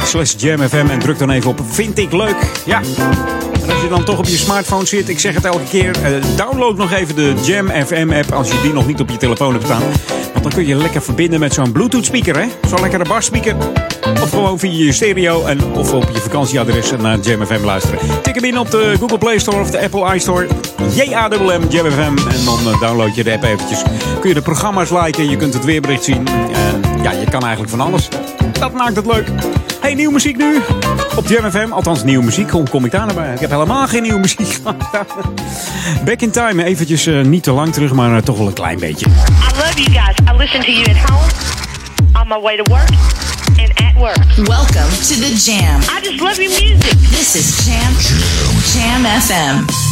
[0.05, 0.87] slash jamfm.
[0.91, 2.51] En druk dan even op vind ik leuk.
[2.65, 2.81] Ja.
[3.63, 6.13] En als je dan toch op je smartphone zit, ik zeg het elke keer, eh,
[6.37, 9.53] download nog even de Jam FM app als je die nog niet op je telefoon
[9.53, 9.83] hebt staan.
[10.33, 12.47] Want dan kun je lekker verbinden met zo'n Bluetooth speaker, hè?
[12.69, 13.57] Zo'n lekkere basspeaker.
[14.23, 17.99] Of gewoon via je stereo en of op je vakantieadres naar Jam FM luisteren.
[18.23, 20.47] Tik hem in op de Google Play Store of de Apple iStore.
[20.95, 22.29] J-A-M-M, Jam FM.
[22.29, 23.83] En dan eh, download je de app eventjes.
[24.21, 26.27] Kun je de programma's liken, je kunt het weerbericht zien.
[26.53, 28.09] En ja, je kan eigenlijk van alles.
[28.59, 29.29] Dat maakt het leuk.
[29.81, 30.61] Hey, nieuwe muziek nu
[31.17, 31.73] op Jam FM.
[31.73, 32.51] Althans, nieuwe muziek.
[32.51, 33.35] Hoe kom ik daar naar bij?
[33.35, 34.59] Ik heb helemaal geen nieuwe muziek.
[36.05, 36.65] Back in time.
[36.65, 39.07] Eventjes eh, niet te lang terug, maar eh, toch wel een klein beetje.
[39.07, 40.17] I love you guys.
[40.35, 41.27] I listen to you at home,
[42.21, 42.89] on my way to work,
[43.81, 44.17] at work.
[44.49, 45.81] Welcome to the Jam.
[45.89, 46.99] I just love your music.
[47.11, 47.93] This is Jam
[48.73, 49.90] Jam FM.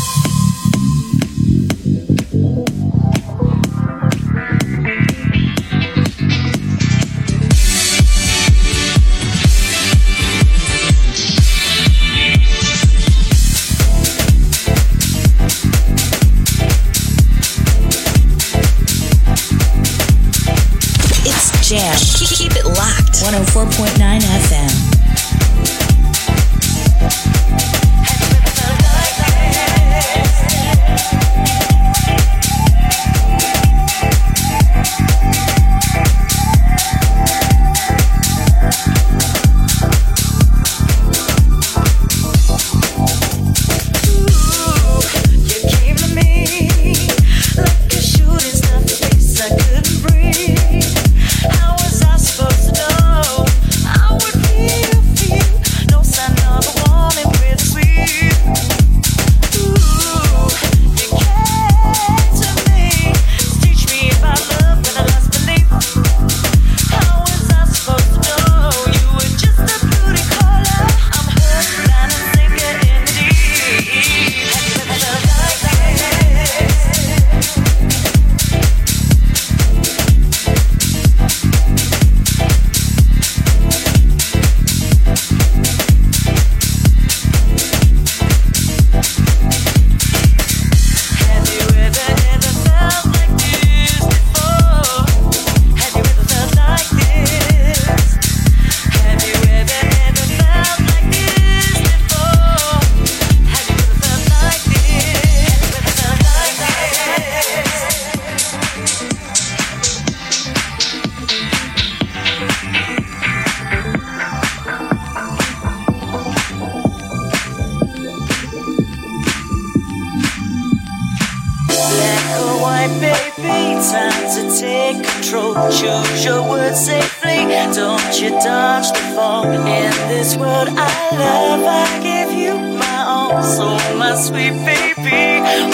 [129.29, 129.47] Dodge.
[129.47, 130.93] In this world I
[131.25, 133.43] love, I give you my all.
[133.43, 135.23] So, my sweet baby,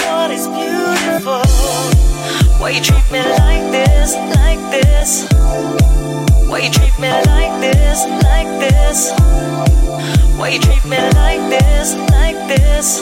[0.05, 1.45] what is beautiful?
[2.59, 5.09] Why you treat me like this, like this?
[6.49, 7.99] Why you treat me like this,
[8.29, 8.97] like this?
[10.37, 13.01] Why you treat me like this, like this?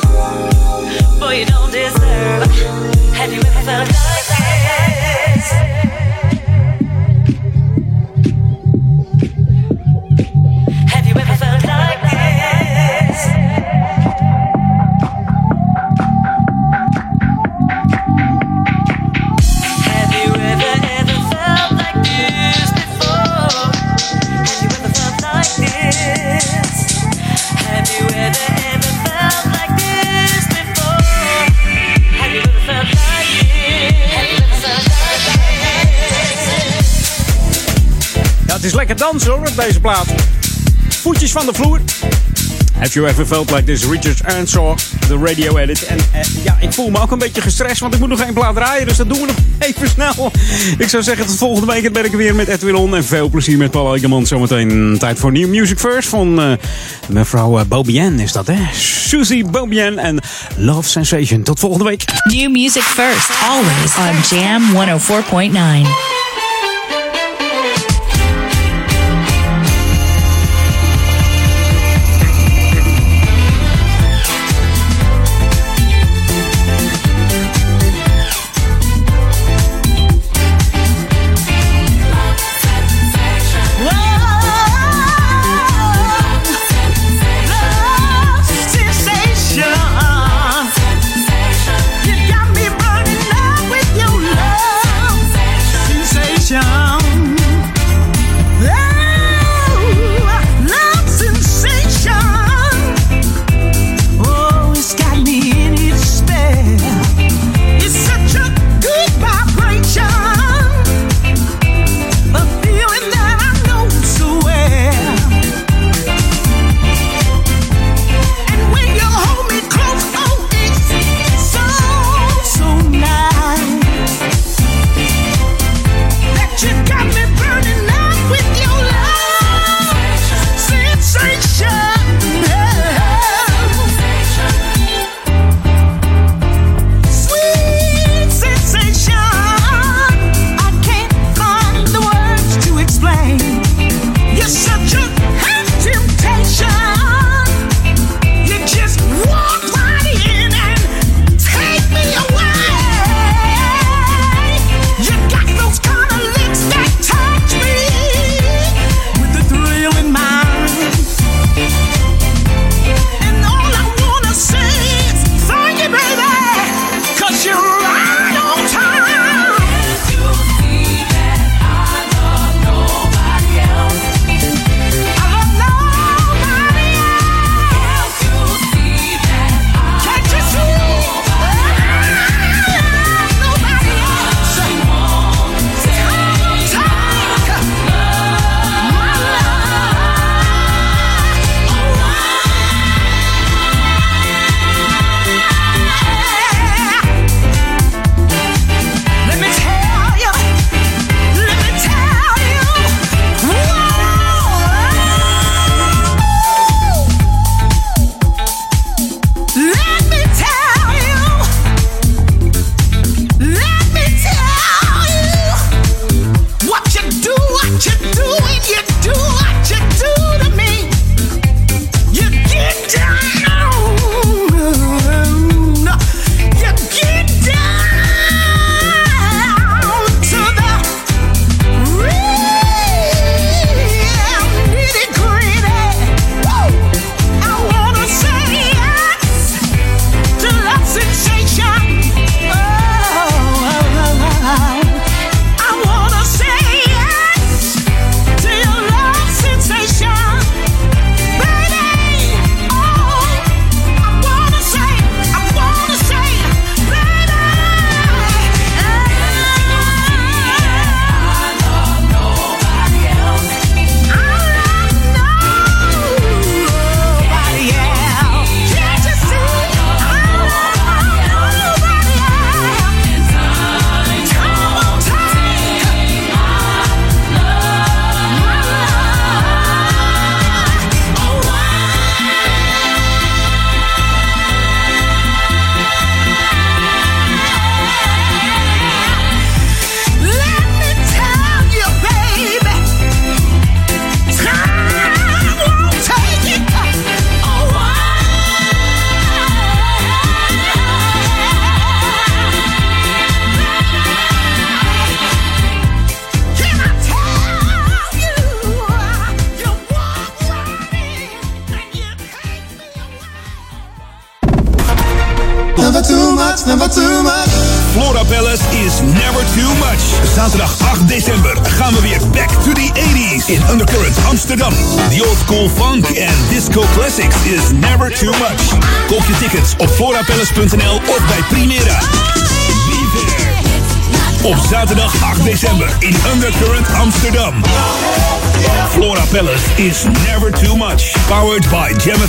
[1.20, 2.44] Boy, you don't deserve.
[3.18, 5.03] Have you ever felt like this?
[39.12, 40.06] Dansen hoor, op deze plaat.
[40.90, 41.80] Voetjes van de vloer.
[42.80, 43.86] Have you ever felt like this?
[43.86, 44.78] Richard Earnshaw,
[45.08, 45.86] de radio edit.
[45.86, 48.34] En eh, ja, ik voel me ook een beetje gestrest, want ik moet nog één
[48.34, 48.88] plaat draaien.
[48.88, 49.36] Dus dat doen we nog
[49.68, 50.32] even snel.
[50.78, 51.84] Ik zou zeggen, tot volgende week.
[51.84, 52.96] Dan ben ik er weer met Edwin On.
[52.96, 54.26] En veel plezier met Paul Egerman.
[54.26, 56.52] Zometeen tijd voor New Music First van eh,
[57.08, 58.58] mevrouw uh, Bobien is dat, hè?
[58.74, 60.20] Susie Bobien en
[60.58, 61.44] Love Sensation.
[61.44, 62.04] Tot volgende week.
[62.24, 66.13] New music first, always on Jam 104.9.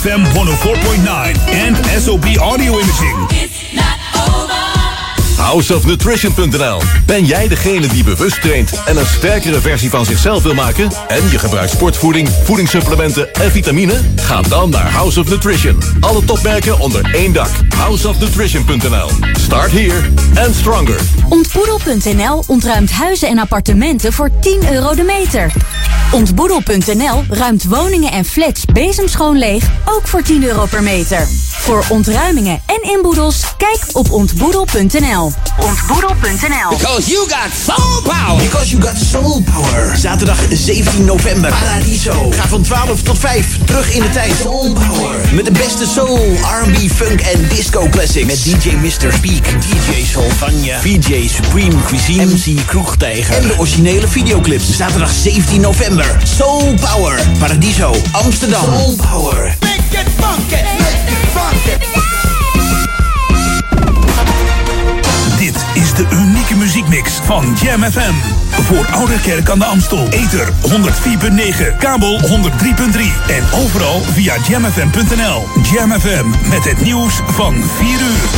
[0.04, 1.34] FM 104.9
[1.66, 3.26] and SOB Audio Imaging.
[5.36, 10.90] Houseofnutrition.nl Ben jij degene die bewust traint en een sterkere versie van zichzelf wil maken?
[11.08, 14.00] En je gebruikt sportvoeding, voedingssupplementen en vitamine?
[14.16, 15.78] Ga dan naar House of Nutrition.
[16.00, 17.50] Alle topmerken onder één dak.
[17.76, 20.00] Houseofnutrition.nl Start here
[20.46, 21.00] and stronger.
[21.28, 25.52] Ontboedel.nl ontruimt huizen en appartementen voor 10 euro de meter.
[26.14, 31.26] Ontboedel.nl ruimt woningen en flats bezemschoon leeg, ook voor 10 euro per meter.
[31.50, 35.32] Voor ontruimingen en inboedels, kijk op ontboedel.nl.
[35.58, 38.38] Ontboedel.nl Because you got soul power.
[38.38, 39.96] Because you got soul power.
[39.96, 41.50] Zaterdag 17 november.
[41.50, 42.30] Paradiso.
[42.30, 44.34] Ga van 12 tot 5 terug in de tijd.
[44.42, 45.34] Soul power.
[45.34, 46.18] Met de beste soul,
[46.62, 48.26] R&B, funk en disco classics.
[48.26, 49.12] Met DJ Mr.
[49.12, 53.34] Speak, DJ Solvania, VJ Supreme Cuisine, MC Kroegtijger.
[53.34, 54.76] En de originele videoclips.
[54.76, 56.16] Zaterdag 17 november.
[56.36, 57.20] Soul Power.
[57.38, 58.64] Paradiso, Amsterdam.
[58.64, 59.56] Soul Power.
[59.60, 60.50] Make it funky.
[60.50, 61.03] Make it funky.
[66.94, 68.14] Muziekmix van Jam FM.
[68.50, 70.08] Voor Ouderkerk aan de Amstel.
[70.10, 72.28] Ether 104.9, kabel 103.3
[73.28, 75.42] en overal via jamfm.nl.
[75.72, 78.28] Jam FM met het nieuws van 4 uur.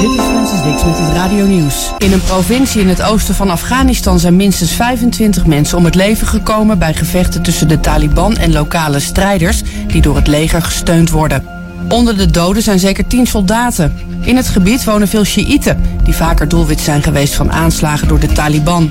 [0.00, 1.92] Dit is Francis Dix met het Radio Nieuws.
[1.98, 6.26] In een provincie in het oosten van Afghanistan zijn minstens 25 mensen om het leven
[6.26, 11.59] gekomen bij gevechten tussen de Taliban en lokale strijders die door het leger gesteund worden.
[11.88, 13.96] Onder de doden zijn zeker 10 soldaten.
[14.20, 18.32] In het gebied wonen veel Sjiïten, die vaker doelwit zijn geweest van aanslagen door de
[18.32, 18.90] Taliban.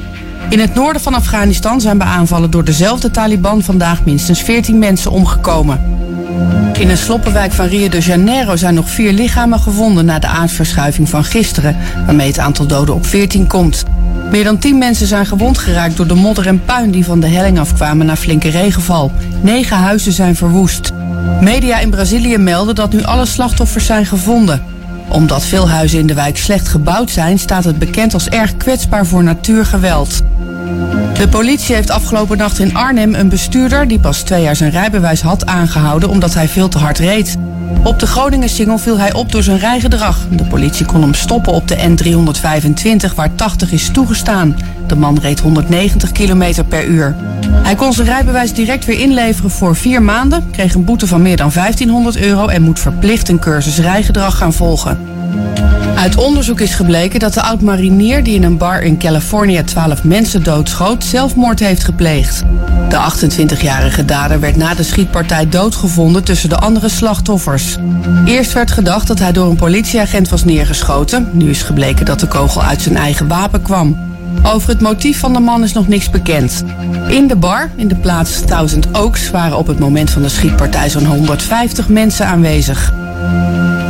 [0.49, 5.11] In het noorden van Afghanistan zijn bij aanvallen door dezelfde Taliban vandaag minstens 14 mensen
[5.11, 5.81] omgekomen.
[6.79, 11.09] In een sloppenwijk van Rio de Janeiro zijn nog vier lichamen gevonden na de aardverschuiving
[11.09, 13.83] van gisteren, waarmee het aantal doden op 14 komt.
[14.31, 17.27] Meer dan 10 mensen zijn gewond geraakt door de modder en puin die van de
[17.27, 19.11] helling afkwamen na flinke regenval.
[19.41, 20.91] Negen huizen zijn verwoest.
[21.41, 24.63] Media in Brazilië melden dat nu alle slachtoffers zijn gevonden.
[25.07, 29.05] Omdat veel huizen in de wijk slecht gebouwd zijn, staat het bekend als erg kwetsbaar
[29.05, 30.21] voor natuurgeweld.
[31.13, 35.21] De politie heeft afgelopen nacht in Arnhem een bestuurder die pas twee jaar zijn rijbewijs
[35.21, 37.37] had aangehouden omdat hij veel te hard reed.
[37.84, 40.27] Op de Groningen-singel viel hij op door zijn rijgedrag.
[40.31, 44.57] De politie kon hem stoppen op de N325 waar 80 is toegestaan.
[44.88, 47.15] De man reed 190 km per uur.
[47.51, 51.38] Hij kon zijn rijbewijs direct weer inleveren voor vier maanden, kreeg een boete van meer
[51.38, 55.18] dan 1500 euro en moet verplicht een cursus rijgedrag gaan volgen.
[55.95, 60.43] Uit onderzoek is gebleken dat de oud-marinier die in een bar in Californië 12 mensen
[60.43, 62.43] doodschoot, zelfmoord heeft gepleegd.
[62.89, 67.77] De 28-jarige dader werd na de schietpartij doodgevonden tussen de andere slachtoffers.
[68.26, 71.30] Eerst werd gedacht dat hij door een politieagent was neergeschoten.
[71.31, 73.97] Nu is gebleken dat de kogel uit zijn eigen wapen kwam.
[74.43, 76.64] Over het motief van de man is nog niks bekend.
[77.07, 80.89] In de bar, in de plaats Thousand Oaks, waren op het moment van de schietpartij
[80.89, 82.93] zo'n 150 mensen aanwezig.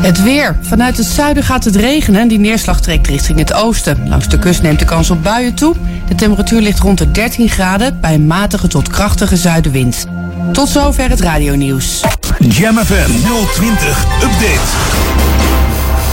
[0.01, 0.57] Het weer.
[0.61, 4.09] Vanuit het zuiden gaat het regenen en die neerslag trekt richting het oosten.
[4.09, 5.75] Langs de kust neemt de kans op buien toe.
[6.07, 10.05] De temperatuur ligt rond de 13 graden bij een matige tot krachtige zuidenwind.
[10.51, 12.03] Tot zover het radionieuws.
[12.39, 13.11] Jam FM
[13.53, 14.67] 020 Update.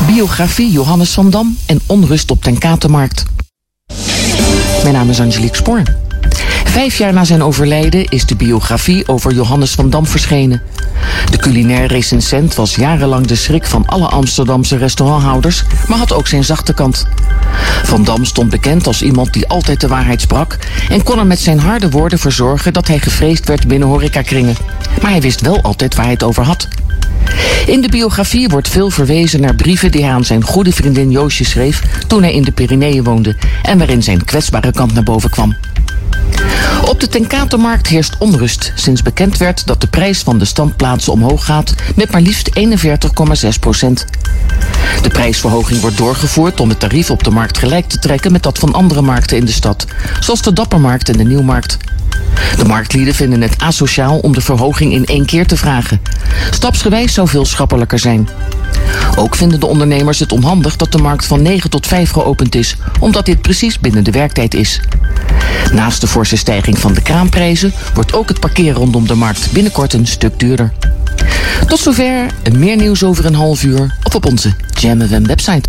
[0.06, 3.24] Biografie Johannes van Dam en onrust op ten Katenmarkt.
[4.82, 5.82] Mijn naam is Angelique Spoor.
[6.76, 10.62] Vijf jaar na zijn overlijden is de biografie over Johannes van Dam verschenen.
[11.30, 16.44] De culinair recensent was jarenlang de schrik van alle Amsterdamse restauranthouders, maar had ook zijn
[16.44, 17.06] zachte kant.
[17.82, 20.58] Van Dam stond bekend als iemand die altijd de waarheid sprak
[20.88, 24.56] en kon er met zijn harde woorden voor zorgen dat hij gevreesd werd binnen horecakringen.
[25.02, 26.68] Maar hij wist wel altijd waar hij het over had.
[27.66, 31.44] In de biografie wordt veel verwezen naar brieven die hij aan zijn goede vriendin Joosje
[31.44, 35.56] schreef toen hij in de Pyreneeën woonde en waarin zijn kwetsbare kant naar boven kwam.
[36.84, 41.44] Op de Tenkatenmarkt heerst onrust sinds bekend werd dat de prijs van de standplaatsen omhoog
[41.44, 44.04] gaat met maar liefst 41,6 procent.
[45.02, 48.58] De prijsverhoging wordt doorgevoerd om het tarief op de markt gelijk te trekken met dat
[48.58, 49.86] van andere markten in de stad,
[50.20, 51.76] zoals de Dappermarkt en de Nieuwmarkt.
[52.56, 56.00] De marktlieden vinden het asociaal om de verhoging in één keer te vragen.
[56.50, 58.28] Stapsgewijs zou veel schappelijker zijn.
[59.16, 62.76] Ook vinden de ondernemers het onhandig dat de markt van 9 tot 5 geopend is,
[63.00, 64.80] omdat dit precies binnen de werktijd is.
[65.72, 69.92] Naast de forse stijging van de kraamprijzen wordt ook het parkeer rondom de markt binnenkort
[69.92, 70.72] een stuk duurder.
[71.66, 75.68] Tot zover, meer nieuws over een half uur of op onze Jam website.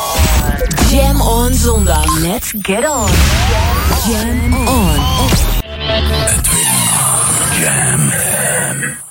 [1.21, 2.05] On zondag.
[2.21, 3.09] Let's get on.
[4.05, 4.99] Jam on.
[5.61, 6.41] Jam on.
[7.59, 9.10] Jam.